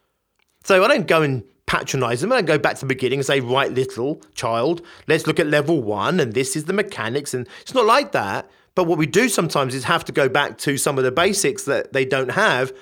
So 0.64 0.84
I 0.84 0.88
don't 0.88 1.06
go 1.06 1.22
and 1.22 1.44
patronize 1.66 2.20
them. 2.20 2.32
I 2.32 2.36
don't 2.36 2.46
go 2.46 2.58
back 2.58 2.74
to 2.74 2.80
the 2.80 2.86
beginning 2.86 3.20
and 3.20 3.26
say, 3.26 3.40
right, 3.40 3.70
little 3.70 4.20
child, 4.34 4.82
let's 5.06 5.26
look 5.26 5.38
at 5.38 5.46
level 5.46 5.80
one 5.80 6.18
and 6.20 6.34
this 6.34 6.56
is 6.56 6.64
the 6.64 6.72
mechanics. 6.72 7.32
And 7.32 7.48
it's 7.62 7.74
not 7.74 7.86
like 7.86 8.12
that. 8.12 8.50
But 8.74 8.84
what 8.84 8.98
we 8.98 9.06
do 9.06 9.28
sometimes 9.28 9.74
is 9.74 9.84
have 9.84 10.04
to 10.06 10.12
go 10.12 10.28
back 10.28 10.58
to 10.58 10.76
some 10.76 10.98
of 10.98 11.04
the 11.04 11.12
basics 11.12 11.64
that 11.64 11.92
they 11.92 12.04
don't 12.04 12.32
have 12.32 12.72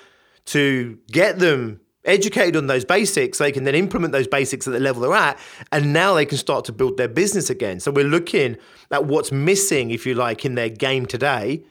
to 0.45 0.97
get 1.11 1.39
them 1.39 1.81
educated 2.05 2.55
on 2.55 2.67
those 2.67 2.85
basics. 2.85 3.37
They 3.37 3.51
can 3.51 3.63
then 3.63 3.75
implement 3.75 4.13
those 4.13 4.27
basics 4.27 4.67
at 4.67 4.73
the 4.73 4.79
level 4.79 5.01
they're 5.01 5.13
at, 5.13 5.37
and 5.71 5.93
now 5.93 6.13
they 6.13 6.25
can 6.25 6.37
start 6.37 6.65
to 6.65 6.71
build 6.71 6.97
their 6.97 7.07
business 7.07 7.49
again. 7.49 7.79
So 7.79 7.91
we're 7.91 8.05
looking 8.05 8.57
at 8.91 9.05
what's 9.05 9.31
missing, 9.31 9.91
if 9.91 10.05
you 10.05 10.15
like, 10.15 10.45
in 10.45 10.55
their 10.55 10.69
game 10.69 11.05
today. 11.05 11.63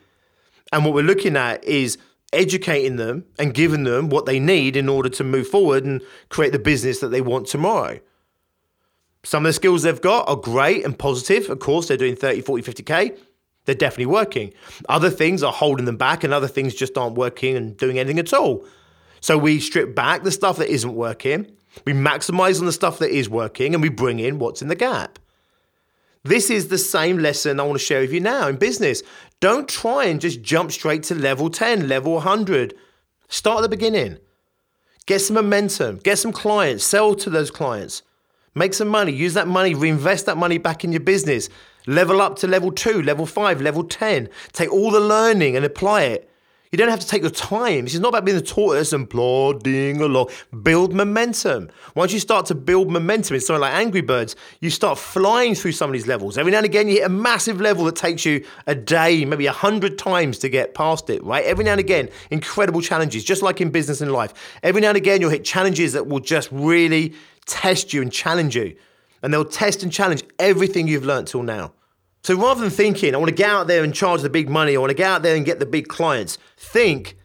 And 0.73 0.85
what 0.85 0.95
we're 0.95 1.03
looking 1.03 1.37
at 1.37 1.65
is 1.65 1.99
educating 2.33 2.97
them 2.97 3.25
and 3.39 3.55
giving 3.55 3.85
them 3.85 4.11
what 4.11 4.27
they 4.27 4.39
need 4.39 4.77
in 4.77 4.89
order 4.89 5.09
to 5.09 5.25
move 5.25 5.49
forward 5.49 5.85
and 5.85 6.03
create 6.29 6.53
the 6.53 6.59
business 6.59 7.01
that 7.01 7.09
they 7.09 7.23
want 7.23 7.47
tomorrow. 7.47 7.99
Some 9.25 9.45
of 9.45 9.49
the 9.49 9.55
skills 9.55 9.83
they've 9.83 10.01
got 10.01 10.29
are 10.29 10.37
great 10.37 10.85
and 10.85 10.99
positive. 10.99 11.51
Of 11.51 11.59
course, 11.59 11.89
they're 11.89 11.97
doing 11.97 12.17
30, 12.17 12.43
40, 12.43 12.73
50K 12.73 13.19
they're 13.69 13.75
definitely 13.75 14.07
working. 14.07 14.55
Other 14.89 15.11
things 15.11 15.43
are 15.43 15.53
holding 15.53 15.85
them 15.85 15.99
back, 15.99 16.25
and 16.25 16.33
other 16.33 16.49
things 16.49 16.75
just 16.75 16.97
aren't 16.97 17.17
working 17.17 17.55
and 17.55 17.77
doing 17.77 17.99
anything 17.99 18.19
at 18.19 18.33
all. 18.33 18.65
So 19.21 19.39
we 19.39 19.61
strip 19.61 19.95
back 19.95 20.23
the 20.23 20.31
stuff 20.31 20.59
that 20.59 20.69
isn't 20.69 20.95
working, 20.95 21.51
we 21.85 21.93
maximize 21.93 22.61
on 22.61 22.67
the 22.67 22.73
stuff 22.73 22.99
that 22.99 23.11
is 23.11 23.29
working, 23.29 23.75
and 23.75 23.83
we 23.83 23.89
bring 23.89 24.19
in 24.19 24.39
what's 24.39 24.63
in 24.63 24.69
the 24.69 24.75
gap. 24.75 25.19
This 26.25 26.51
is 26.51 26.69
the 26.69 26.79
same 26.79 27.19
lesson 27.19 27.61
I 27.61 27.63
want 27.63 27.79
to 27.79 27.85
share 27.85 28.01
with 28.01 28.13
you 28.13 28.21
now 28.21 28.49
in 28.49 28.57
business. 28.57 29.03
Don't 29.41 29.69
try 29.69 30.05
and 30.05 30.21
just 30.21 30.43
jump 30.43 30.73
straight 30.73 31.05
to 31.05 31.15
level 31.15 31.49
10, 31.49 31.89
level 31.89 32.15
100. 32.15 32.75
Start 33.29 33.59
at 33.59 33.63
the 33.63 33.69
beginning. 33.69 34.19
Get 35.07 35.21
some 35.21 35.35
momentum, 35.35 35.97
get 35.99 36.19
some 36.19 36.33
clients, 36.33 36.85
sell 36.85 37.15
to 37.15 37.31
those 37.31 37.51
clients, 37.51 38.03
make 38.55 38.75
some 38.75 38.89
money, 38.89 39.13
use 39.13 39.35
that 39.35 39.49
money, 39.49 39.75
reinvest 39.75 40.27
that 40.27 40.37
money 40.37 40.59
back 40.59 40.85
in 40.85 40.93
your 40.93 41.01
business. 41.01 41.49
Level 41.87 42.21
up 42.21 42.37
to 42.41 42.47
level 42.47 42.71
two, 42.73 43.01
level 43.01 43.25
five, 43.25 43.63
level 43.63 43.85
10. 43.85 44.29
Take 44.53 44.71
all 44.71 44.91
the 44.91 45.01
learning 45.01 45.57
and 45.57 45.65
apply 45.65 46.03
it. 46.03 46.28
You 46.71 46.77
don't 46.77 46.91
have 46.91 47.01
to 47.01 47.07
take 47.07 47.23
your 47.23 47.31
time. 47.31 47.85
This 47.85 47.95
is 47.95 48.01
not 48.01 48.11
about 48.11 48.27
being 48.27 48.37
the 48.37 48.45
tortoise 48.45 48.93
and 48.93 49.09
plodding 49.09 50.01
along. 50.01 50.29
Build 50.63 50.93
momentum. 50.93 51.71
Once 51.95 52.13
you 52.13 52.21
start 52.21 52.45
to 52.47 52.55
build 52.55 52.91
momentum, 52.91 53.37
it's 53.37 53.47
something 53.47 53.63
like 53.63 53.73
Angry 53.73 54.03
Birds, 54.03 54.37
you 54.61 54.69
start 54.69 54.99
flying 54.99 55.55
through 55.55 55.73
some 55.73 55.89
of 55.89 55.95
these 55.95 56.07
levels. 56.07 56.37
Every 56.37 56.53
now 56.53 56.59
and 56.59 56.67
again, 56.67 56.89
you 56.89 56.97
hit 56.97 57.05
a 57.05 57.09
massive 57.09 57.61
level 57.61 57.85
that 57.87 57.97
takes 57.97 58.27
you 58.27 58.45
a 58.67 58.75
day, 58.75 59.25
maybe 59.25 59.47
a 59.47 59.53
hundred 59.53 59.99
times 59.99 60.39
to 60.41 60.49
get 60.51 60.75
past 60.75 61.09
it, 61.09 61.25
right? 61.25 61.45
Every 61.45 61.65
now 61.65 61.73
and 61.73 61.81
again, 61.81 62.11
incredible 62.31 62.83
challenges, 62.83 63.25
just 63.25 63.43
like 63.43 63.61
in 63.61 63.71
business 63.71 64.03
and 64.03 64.13
life. 64.13 64.35
Every 64.63 64.83
now 64.83 64.89
and 64.89 64.97
again, 64.97 65.21
you'll 65.23 65.31
hit 65.31 65.45
challenges 65.45 65.95
that 65.95 66.07
will 66.07 66.21
just 66.21 66.51
really 66.53 67.15
test 67.47 67.95
you 67.95 68.03
and 68.03 68.13
challenge 68.13 68.57
you. 68.57 68.77
And 69.23 69.33
they'll 69.33 69.45
test 69.45 69.83
and 69.83 69.91
challenge 69.91 70.23
everything 70.39 70.87
you've 70.87 71.07
learned 71.07 71.29
till 71.29 71.43
now. 71.43 71.73
So 72.23 72.35
rather 72.37 72.61
than 72.61 72.71
thinking, 72.71 73.15
I 73.15 73.19
want 73.19 73.29
to 73.29 73.35
get 73.35 73.51
out 73.51 73.67
there 73.67 73.85
and 73.85 73.95
charge 73.95 74.23
the 74.23 74.31
big 74.31 74.49
money, 74.49 74.77
I 74.77 74.79
want 74.79 74.91
to 74.91 74.95
get 74.95 75.09
out 75.09 75.23
there 75.23 75.37
and 75.37 75.47
get 75.47 75.61
the 75.61 75.67
big 75.67 75.89
clients, 75.89 76.39
think, 76.57 77.17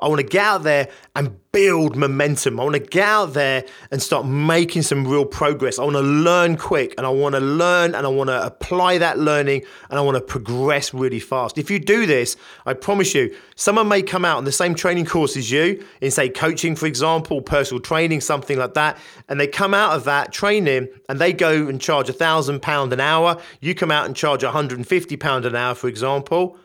I 0.00 0.08
want 0.08 0.20
to 0.20 0.26
get 0.26 0.44
out 0.44 0.62
there 0.62 0.88
and 1.14 1.36
build 1.52 1.96
momentum. 1.96 2.58
I 2.58 2.62
want 2.62 2.74
to 2.74 2.80
get 2.80 3.06
out 3.06 3.34
there 3.34 3.64
and 3.90 4.00
start 4.00 4.24
making 4.24 4.82
some 4.82 5.06
real 5.06 5.24
progress. 5.24 5.78
I 5.78 5.84
want 5.84 5.96
to 5.96 6.02
learn 6.02 6.56
quick 6.56 6.94
and 6.96 7.06
I 7.06 7.10
want 7.10 7.34
to 7.34 7.40
learn 7.40 7.94
and 7.94 8.06
I 8.06 8.08
want 8.08 8.28
to 8.28 8.44
apply 8.44 8.98
that 8.98 9.18
learning 9.18 9.62
and 9.90 9.98
I 9.98 10.02
want 10.02 10.16
to 10.16 10.20
progress 10.20 10.94
really 10.94 11.20
fast. 11.20 11.58
If 11.58 11.70
you 11.70 11.78
do 11.78 12.06
this, 12.06 12.36
I 12.66 12.74
promise 12.74 13.14
you, 13.14 13.34
someone 13.56 13.88
may 13.88 14.02
come 14.02 14.24
out 14.24 14.38
on 14.38 14.44
the 14.44 14.52
same 14.52 14.74
training 14.74 15.06
course 15.06 15.36
as 15.36 15.50
you 15.50 15.84
in, 16.00 16.10
say, 16.10 16.28
coaching, 16.28 16.76
for 16.76 16.86
example, 16.86 17.42
personal 17.42 17.80
training, 17.80 18.20
something 18.20 18.58
like 18.58 18.74
that, 18.74 18.96
and 19.28 19.38
they 19.38 19.46
come 19.46 19.74
out 19.74 19.94
of 19.94 20.04
that 20.04 20.32
training 20.32 20.88
and 21.08 21.18
they 21.18 21.32
go 21.32 21.68
and 21.68 21.80
charge 21.80 22.08
a 22.08 22.14
thousand 22.14 22.62
pound 22.62 22.92
an 22.92 23.00
hour. 23.00 23.40
You 23.60 23.74
come 23.74 23.90
out 23.90 24.06
and 24.06 24.16
charge 24.16 24.44
150 24.44 25.16
pound 25.16 25.44
an 25.44 25.56
hour, 25.56 25.74
for 25.74 25.88
example 25.88 26.56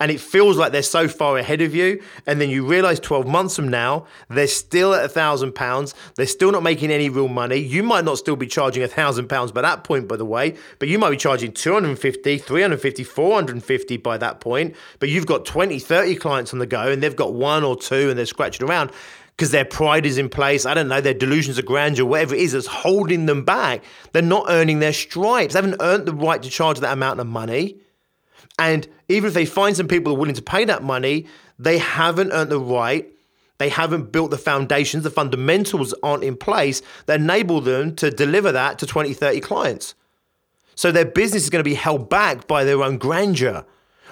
and 0.00 0.10
it 0.10 0.18
feels 0.18 0.56
like 0.56 0.72
they're 0.72 0.82
so 0.82 1.06
far 1.06 1.36
ahead 1.36 1.60
of 1.60 1.74
you. 1.74 2.02
And 2.26 2.40
then 2.40 2.48
you 2.48 2.66
realize 2.66 2.98
12 2.98 3.26
months 3.26 3.54
from 3.54 3.68
now, 3.68 4.06
they're 4.28 4.46
still 4.46 4.94
at 4.94 5.04
a 5.04 5.08
thousand 5.08 5.54
pounds. 5.54 5.94
They're 6.16 6.26
still 6.26 6.50
not 6.50 6.62
making 6.62 6.90
any 6.90 7.10
real 7.10 7.28
money. 7.28 7.56
You 7.56 7.82
might 7.82 8.06
not 8.06 8.16
still 8.18 8.36
be 8.36 8.46
charging 8.46 8.82
a 8.82 8.88
thousand 8.88 9.28
pounds 9.28 9.52
by 9.52 9.60
that 9.60 9.84
point, 9.84 10.08
by 10.08 10.16
the 10.16 10.24
way, 10.24 10.56
but 10.78 10.88
you 10.88 10.98
might 10.98 11.10
be 11.10 11.16
charging 11.18 11.52
250, 11.52 12.38
350, 12.38 13.04
450 13.04 13.96
by 13.98 14.16
that 14.16 14.40
point. 14.40 14.74
But 14.98 15.10
you've 15.10 15.26
got 15.26 15.44
20, 15.44 15.78
30 15.78 16.16
clients 16.16 16.52
on 16.54 16.58
the 16.58 16.66
go 16.66 16.90
and 16.90 17.02
they've 17.02 17.14
got 17.14 17.34
one 17.34 17.62
or 17.62 17.76
two 17.76 18.08
and 18.08 18.18
they're 18.18 18.26
scratching 18.26 18.66
around 18.66 18.90
because 19.36 19.50
their 19.50 19.64
pride 19.64 20.06
is 20.06 20.16
in 20.16 20.28
place. 20.30 20.64
I 20.64 20.72
don't 20.72 20.88
know, 20.88 21.00
their 21.00 21.14
delusions 21.14 21.58
of 21.58 21.66
grandeur, 21.66 22.06
whatever 22.06 22.34
it 22.34 22.40
is 22.40 22.52
that's 22.52 22.66
holding 22.66 23.26
them 23.26 23.44
back. 23.44 23.82
They're 24.12 24.22
not 24.22 24.46
earning 24.48 24.80
their 24.80 24.92
stripes. 24.92 25.52
They 25.52 25.58
haven't 25.58 25.80
earned 25.80 26.06
the 26.06 26.14
right 26.14 26.42
to 26.42 26.50
charge 26.50 26.80
that 26.80 26.92
amount 26.92 27.20
of 27.20 27.26
money. 27.26 27.80
And 28.60 28.86
even 29.08 29.28
if 29.28 29.34
they 29.34 29.46
find 29.46 29.74
some 29.74 29.88
people 29.88 30.12
are 30.12 30.18
willing 30.18 30.34
to 30.34 30.42
pay 30.42 30.66
that 30.66 30.82
money, 30.82 31.26
they 31.58 31.78
haven't 31.78 32.30
earned 32.30 32.50
the 32.50 32.60
right. 32.60 33.10
They 33.56 33.70
haven't 33.70 34.12
built 34.12 34.30
the 34.30 34.38
foundations, 34.38 35.02
the 35.02 35.10
fundamentals 35.10 35.94
aren't 36.02 36.24
in 36.24 36.36
place 36.36 36.80
that 37.06 37.20
enable 37.20 37.60
them 37.60 37.94
to 37.96 38.10
deliver 38.10 38.52
that 38.52 38.78
to 38.78 38.86
20, 38.86 39.12
30 39.12 39.40
clients. 39.40 39.94
So 40.74 40.92
their 40.92 41.04
business 41.04 41.42
is 41.42 41.50
going 41.50 41.62
to 41.62 41.68
be 41.68 41.74
held 41.74 42.08
back 42.08 42.46
by 42.46 42.64
their 42.64 42.82
own 42.82 42.96
grandeur. 42.96 43.66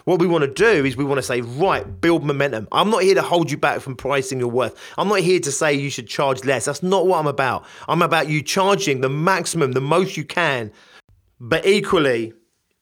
What 0.05 0.21
we 0.21 0.27
want 0.27 0.45
to 0.45 0.53
do 0.53 0.85
is 0.85 0.97
we 0.97 1.05
want 1.05 1.19
to 1.19 1.23
say, 1.23 1.41
right, 1.43 2.01
build 2.01 2.25
momentum. 2.25 2.69
I'm 2.73 2.91
not 2.91 3.03
here 3.03 3.15
to 3.15 3.23
hold 3.23 3.51
you 3.51 3.59
back 3.59 3.81
from 3.81 3.97
pricing 3.97 4.39
your 4.39 4.49
worth. 4.49 4.79
I'm 4.97 5.09
not 5.09 5.21
here 5.21 5.41
to 5.41 5.53
say 5.53 5.75
you 5.75 5.91
should 5.91 6.09
charge 6.09 6.45
less. 6.45 6.65
That's 6.65 6.83
not 6.83 7.07
what 7.07 7.19
I'm 7.19 7.27
about. 7.27 7.67
I'm 7.87 8.03
about 8.03 8.29
you 8.29 8.43
charging 8.43 9.03
the 9.03 9.11
maximum, 9.11 9.73
the 9.73 9.81
most 9.83 10.17
you 10.17 10.25
can. 10.25 10.73
But 11.41 11.67
equally, 11.67 12.33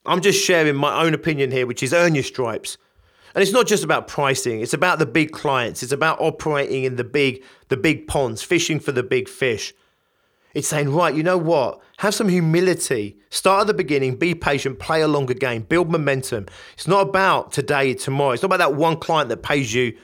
I'm 0.07 0.21
just 0.21 0.43
sharing 0.43 0.75
my 0.75 1.03
own 1.03 1.13
opinion 1.13 1.51
here, 1.51 1.67
which 1.67 1.83
is 1.83 1.93
earn 1.93 2.15
your 2.15 2.23
stripes. 2.23 2.77
And 3.35 3.43
it's 3.43 3.51
not 3.51 3.67
just 3.67 3.83
about 3.83 4.07
pricing, 4.07 4.61
it's 4.61 4.73
about 4.73 4.97
the 4.97 5.05
big 5.05 5.31
clients. 5.31 5.83
It's 5.83 5.91
about 5.91 6.19
operating 6.19 6.85
in 6.85 6.95
the 6.95 7.03
big 7.03 7.43
the 7.67 7.77
big 7.77 8.07
ponds, 8.07 8.41
fishing 8.41 8.79
for 8.79 8.91
the 8.91 9.03
big 9.03 9.29
fish. 9.29 9.73
It's 10.53 10.67
saying, 10.67 10.91
right, 10.91 11.13
you 11.13 11.21
know 11.21 11.37
what? 11.37 11.81
Have 11.97 12.15
some 12.15 12.29
humility. 12.29 13.17
Start 13.29 13.61
at 13.61 13.67
the 13.67 13.73
beginning, 13.75 14.15
be 14.15 14.33
patient, 14.33 14.79
play 14.79 15.01
a 15.01 15.07
longer 15.07 15.35
game, 15.35 15.61
build 15.61 15.91
momentum. 15.91 16.47
It's 16.73 16.87
not 16.87 17.09
about 17.09 17.51
today, 17.51 17.93
tomorrow. 17.93 18.31
It's 18.31 18.41
not 18.41 18.47
about 18.47 18.57
that 18.59 18.75
one 18.75 18.97
client 18.97 19.29
that 19.29 19.43
pays 19.43 19.73
you 19.73 19.95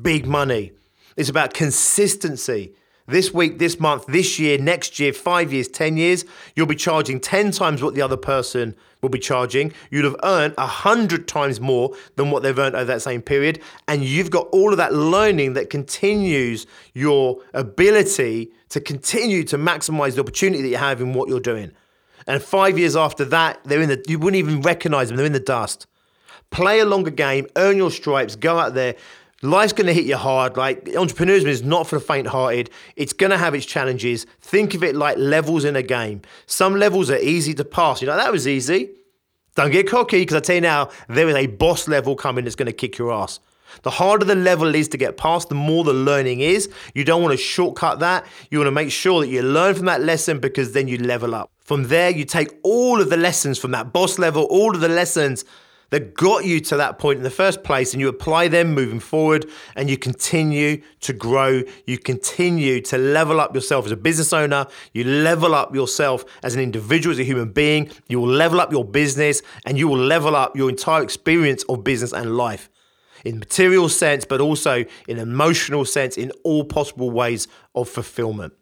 big 0.00 0.26
money. 0.26 0.72
It's 1.16 1.28
about 1.28 1.52
consistency. 1.52 2.74
This 3.10 3.34
week, 3.34 3.58
this 3.58 3.80
month, 3.80 4.06
this 4.06 4.38
year, 4.38 4.56
next 4.56 5.00
year, 5.00 5.12
five 5.12 5.52
years, 5.52 5.66
10 5.66 5.96
years, 5.96 6.24
you'll 6.54 6.66
be 6.66 6.76
charging 6.76 7.18
10 7.18 7.50
times 7.50 7.82
what 7.82 7.94
the 7.94 8.02
other 8.02 8.16
person 8.16 8.76
will 9.02 9.08
be 9.08 9.18
charging. 9.18 9.72
You'd 9.90 10.04
have 10.04 10.16
earned 10.22 10.54
100 10.56 11.26
times 11.26 11.60
more 11.60 11.94
than 12.16 12.30
what 12.30 12.42
they've 12.42 12.58
earned 12.58 12.76
over 12.76 12.84
that 12.84 13.02
same 13.02 13.22
period. 13.22 13.60
And 13.88 14.04
you've 14.04 14.30
got 14.30 14.46
all 14.52 14.70
of 14.70 14.76
that 14.76 14.94
learning 14.94 15.54
that 15.54 15.70
continues 15.70 16.66
your 16.94 17.42
ability 17.52 18.52
to 18.68 18.80
continue 18.80 19.42
to 19.44 19.58
maximize 19.58 20.14
the 20.14 20.20
opportunity 20.20 20.62
that 20.62 20.68
you 20.68 20.76
have 20.76 21.00
in 21.00 21.12
what 21.12 21.28
you're 21.28 21.40
doing. 21.40 21.72
And 22.26 22.40
five 22.40 22.78
years 22.78 22.94
after 22.94 23.24
that, 23.26 23.60
they're 23.64 23.82
in 23.82 23.88
the, 23.88 24.04
you 24.06 24.18
wouldn't 24.18 24.38
even 24.38 24.60
recognize 24.60 25.08
them, 25.08 25.16
they're 25.16 25.26
in 25.26 25.32
the 25.32 25.40
dust. 25.40 25.86
Play 26.50 26.80
a 26.80 26.84
longer 26.84 27.10
game, 27.10 27.46
earn 27.56 27.76
your 27.76 27.90
stripes, 27.90 28.36
go 28.36 28.58
out 28.58 28.74
there, 28.74 28.96
Life's 29.42 29.72
going 29.72 29.86
to 29.86 29.94
hit 29.94 30.04
you 30.04 30.16
hard. 30.16 30.56
Like 30.56 30.84
entrepreneurship 30.84 31.46
is 31.46 31.62
not 31.62 31.86
for 31.86 31.98
the 31.98 32.04
faint-hearted. 32.04 32.68
It's 32.96 33.14
going 33.14 33.30
to 33.30 33.38
have 33.38 33.54
its 33.54 33.64
challenges. 33.64 34.26
Think 34.40 34.74
of 34.74 34.84
it 34.84 34.94
like 34.94 35.16
levels 35.16 35.64
in 35.64 35.76
a 35.76 35.82
game. 35.82 36.20
Some 36.46 36.76
levels 36.76 37.10
are 37.10 37.18
easy 37.18 37.54
to 37.54 37.64
pass. 37.64 38.02
You 38.02 38.08
know 38.08 38.16
that 38.16 38.32
was 38.32 38.46
easy. 38.46 38.90
Don't 39.54 39.70
get 39.70 39.88
cocky 39.88 40.20
because 40.20 40.36
I 40.36 40.40
tell 40.40 40.54
you 40.56 40.60
now, 40.60 40.90
there 41.08 41.28
is 41.28 41.34
a 41.34 41.46
boss 41.46 41.88
level 41.88 42.14
coming 42.16 42.44
that's 42.44 42.56
going 42.56 42.66
to 42.66 42.72
kick 42.72 42.98
your 42.98 43.12
ass. 43.12 43.40
The 43.82 43.90
harder 43.90 44.24
the 44.24 44.34
level 44.34 44.74
is 44.74 44.88
to 44.88 44.96
get 44.96 45.16
past, 45.16 45.48
the 45.48 45.54
more 45.54 45.84
the 45.84 45.92
learning 45.92 46.40
is. 46.40 46.68
You 46.94 47.04
don't 47.04 47.22
want 47.22 47.32
to 47.32 47.38
shortcut 47.38 48.00
that. 48.00 48.26
You 48.50 48.58
want 48.58 48.66
to 48.66 48.72
make 48.72 48.90
sure 48.90 49.20
that 49.20 49.28
you 49.28 49.42
learn 49.42 49.74
from 49.74 49.86
that 49.86 50.02
lesson 50.02 50.38
because 50.38 50.72
then 50.72 50.88
you 50.88 50.98
level 50.98 51.34
up. 51.34 51.50
From 51.60 51.84
there, 51.84 52.10
you 52.10 52.24
take 52.24 52.48
all 52.62 53.00
of 53.00 53.10
the 53.10 53.16
lessons 53.16 53.58
from 53.58 53.70
that 53.70 53.92
boss 53.92 54.18
level, 54.18 54.44
all 54.44 54.74
of 54.74 54.80
the 54.80 54.88
lessons 54.88 55.44
that 55.90 56.14
got 56.14 56.44
you 56.44 56.60
to 56.60 56.76
that 56.76 56.98
point 56.98 57.18
in 57.18 57.22
the 57.22 57.30
first 57.30 57.62
place 57.62 57.92
and 57.92 58.00
you 58.00 58.08
apply 58.08 58.48
them 58.48 58.74
moving 58.74 59.00
forward 59.00 59.46
and 59.76 59.90
you 59.90 59.98
continue 59.98 60.82
to 61.00 61.12
grow. 61.12 61.62
You 61.86 61.98
continue 61.98 62.80
to 62.82 62.98
level 62.98 63.40
up 63.40 63.54
yourself 63.54 63.86
as 63.86 63.92
a 63.92 63.96
business 63.96 64.32
owner. 64.32 64.66
You 64.92 65.04
level 65.04 65.54
up 65.54 65.74
yourself 65.74 66.24
as 66.42 66.54
an 66.54 66.60
individual, 66.60 67.12
as 67.12 67.18
a 67.18 67.24
human 67.24 67.52
being. 67.52 67.90
You 68.08 68.20
will 68.20 68.28
level 68.28 68.60
up 68.60 68.72
your 68.72 68.84
business 68.84 69.42
and 69.66 69.78
you 69.78 69.88
will 69.88 69.98
level 69.98 70.34
up 70.34 70.56
your 70.56 70.68
entire 70.68 71.02
experience 71.02 71.64
of 71.64 71.84
business 71.84 72.12
and 72.12 72.36
life 72.36 72.70
in 73.24 73.38
material 73.38 73.88
sense, 73.88 74.24
but 74.24 74.40
also 74.40 74.84
in 75.06 75.18
emotional 75.18 75.84
sense, 75.84 76.16
in 76.16 76.32
all 76.42 76.64
possible 76.64 77.10
ways 77.10 77.48
of 77.74 77.88
fulfillment. 77.88 78.54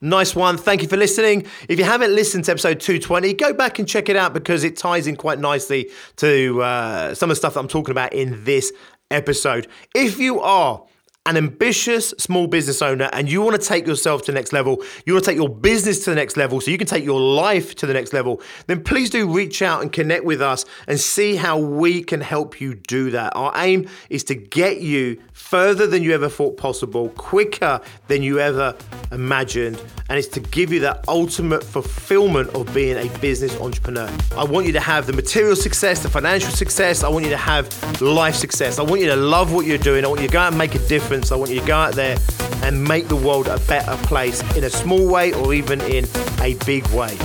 Nice 0.00 0.36
one. 0.36 0.56
Thank 0.56 0.82
you 0.82 0.88
for 0.88 0.96
listening. 0.96 1.44
If 1.68 1.78
you 1.78 1.84
haven't 1.84 2.14
listened 2.14 2.44
to 2.44 2.52
episode 2.52 2.78
220, 2.78 3.34
go 3.34 3.52
back 3.52 3.80
and 3.80 3.88
check 3.88 4.08
it 4.08 4.14
out 4.14 4.32
because 4.32 4.62
it 4.62 4.76
ties 4.76 5.08
in 5.08 5.16
quite 5.16 5.40
nicely 5.40 5.90
to 6.16 6.62
uh, 6.62 7.14
some 7.14 7.30
of 7.30 7.34
the 7.34 7.38
stuff 7.38 7.54
that 7.54 7.60
I'm 7.60 7.68
talking 7.68 7.90
about 7.90 8.12
in 8.12 8.44
this 8.44 8.72
episode. 9.10 9.66
If 9.96 10.20
you 10.20 10.40
are 10.40 10.84
an 11.28 11.36
ambitious 11.36 12.08
small 12.16 12.46
business 12.46 12.80
owner 12.80 13.10
and 13.12 13.30
you 13.30 13.42
want 13.42 13.60
to 13.60 13.66
take 13.66 13.86
yourself 13.86 14.22
to 14.22 14.32
the 14.32 14.36
next 14.36 14.54
level, 14.54 14.82
you 15.04 15.12
want 15.12 15.24
to 15.24 15.30
take 15.30 15.36
your 15.36 15.48
business 15.48 16.02
to 16.04 16.10
the 16.10 16.16
next 16.16 16.38
level 16.38 16.58
so 16.58 16.70
you 16.70 16.78
can 16.78 16.86
take 16.86 17.04
your 17.04 17.20
life 17.20 17.74
to 17.74 17.86
the 17.86 17.92
next 17.92 18.14
level, 18.14 18.40
then 18.66 18.82
please 18.82 19.10
do 19.10 19.30
reach 19.30 19.60
out 19.60 19.82
and 19.82 19.92
connect 19.92 20.24
with 20.24 20.40
us 20.40 20.64
and 20.86 20.98
see 20.98 21.36
how 21.36 21.58
we 21.58 22.02
can 22.02 22.22
help 22.22 22.62
you 22.62 22.74
do 22.74 23.10
that. 23.10 23.36
Our 23.36 23.52
aim 23.56 23.88
is 24.08 24.24
to 24.24 24.34
get 24.34 24.80
you 24.80 25.20
further 25.34 25.86
than 25.86 26.02
you 26.02 26.14
ever 26.14 26.30
thought 26.30 26.56
possible, 26.56 27.10
quicker 27.10 27.80
than 28.06 28.22
you 28.22 28.38
ever 28.40 28.74
imagined, 29.12 29.80
and 30.08 30.18
it's 30.18 30.28
to 30.28 30.40
give 30.40 30.72
you 30.72 30.80
that 30.80 31.06
ultimate 31.08 31.62
fulfillment 31.62 32.48
of 32.54 32.72
being 32.72 32.96
a 32.96 33.18
business 33.18 33.54
entrepreneur. 33.60 34.10
I 34.36 34.44
want 34.44 34.66
you 34.66 34.72
to 34.72 34.80
have 34.80 35.06
the 35.06 35.12
material 35.12 35.56
success, 35.56 36.02
the 36.02 36.08
financial 36.08 36.50
success, 36.50 37.04
I 37.04 37.08
want 37.08 37.24
you 37.24 37.30
to 37.30 37.36
have 37.36 38.00
life 38.00 38.34
success. 38.34 38.78
I 38.78 38.82
want 38.82 39.00
you 39.00 39.08
to 39.08 39.16
love 39.16 39.52
what 39.52 39.66
you're 39.66 39.78
doing, 39.78 40.04
I 40.04 40.08
want 40.08 40.22
you 40.22 40.28
to 40.28 40.32
go 40.32 40.40
out 40.40 40.48
and 40.48 40.58
make 40.58 40.74
a 40.74 40.86
difference 40.88 41.17
difference. 41.18 41.32
I 41.32 41.36
want 41.36 41.50
you 41.50 41.60
to 41.60 41.66
go 41.66 41.76
out 41.76 41.94
there 41.94 42.18
and 42.62 42.82
make 42.82 43.08
the 43.08 43.16
world 43.16 43.48
a 43.48 43.58
better 43.60 43.96
place 44.06 44.40
in 44.56 44.64
a 44.64 44.70
small 44.70 45.06
way 45.06 45.32
or 45.32 45.54
even 45.54 45.80
in 45.82 46.06
a 46.40 46.54
big 46.64 46.86
way. 46.88 47.16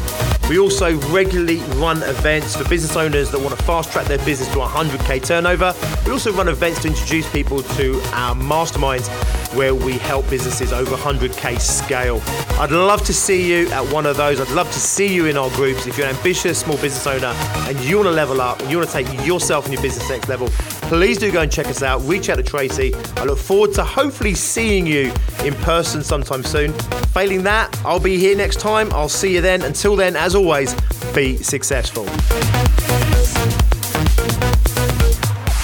We 0.51 0.59
also 0.59 0.99
regularly 1.09 1.61
run 1.81 2.03
events 2.03 2.55
for 2.55 2.69
business 2.69 2.97
owners 2.97 3.31
that 3.31 3.39
want 3.39 3.59
to 3.59 3.65
fast 3.65 3.93
track 3.93 4.09
their 4.09 4.23
business 4.27 4.49
to 4.49 4.57
100k 4.57 5.25
turnover. 5.25 5.75
We 6.05 6.13
also 6.13 6.35
run 6.35 6.49
events 6.49 6.83
to 6.83 6.89
introduce 6.89 7.27
people 7.33 7.63
to 7.63 7.99
our 8.13 8.35
masterminds 8.35 9.09
where 9.55 9.75
we 9.75 9.99
help 9.99 10.29
businesses 10.31 10.73
over 10.73 10.97
100k 10.97 11.61
scale. 11.61 12.21
I'd 12.61 12.71
love 12.71 13.05
to 13.05 13.13
see 13.13 13.51
you 13.51 13.69
at 13.71 13.93
one 13.93 14.07
of 14.07 14.17
those. 14.17 14.41
I'd 14.41 14.51
love 14.51 14.69
to 14.69 14.81
see 14.81 15.13
you 15.13 15.27
in 15.27 15.37
our 15.37 15.51
groups. 15.51 15.87
If 15.87 15.99
you're 15.99 16.07
an 16.07 16.17
ambitious 16.17 16.61
small 16.61 16.77
business 16.79 17.07
owner 17.07 17.35
and 17.69 17.79
you 17.81 17.97
want 17.97 18.07
to 18.07 18.13
level 18.13 18.41
up 18.41 18.61
and 18.61 18.71
you 18.71 18.79
want 18.79 18.91
to 18.91 19.03
take 19.03 19.27
yourself 19.27 19.65
and 19.65 19.75
your 19.75 19.83
business 19.83 20.09
next 20.09 20.29
level, 20.29 20.49
please 20.83 21.19
do 21.19 21.31
go 21.33 21.43
and 21.43 21.51
check 21.51 21.67
us 21.67 21.83
out. 21.83 22.01
Reach 22.03 22.29
out 22.29 22.37
to 22.37 22.43
Tracy. 22.43 22.95
I 23.17 23.25
look 23.25 23.39
forward 23.39 23.73
to 23.75 23.85
hopefully 23.85 24.35
seeing 24.35 24.87
you 24.87 25.13
in 25.45 25.55
person 25.55 26.03
sometime 26.03 26.45
soon. 26.45 26.73
Failing 27.13 27.43
that, 27.45 27.77
I'll 27.85 28.01
be 28.01 28.19
here 28.19 28.37
next 28.37 28.61
time. 28.61 28.93
I'll 28.93 29.09
see 29.09 29.35
you 29.35 29.41
then. 29.41 29.63
Until 29.63 29.97
then, 29.97 30.17
as 30.17 30.35
always, 30.35 30.75
be 31.15 31.37
successful. 31.39 32.07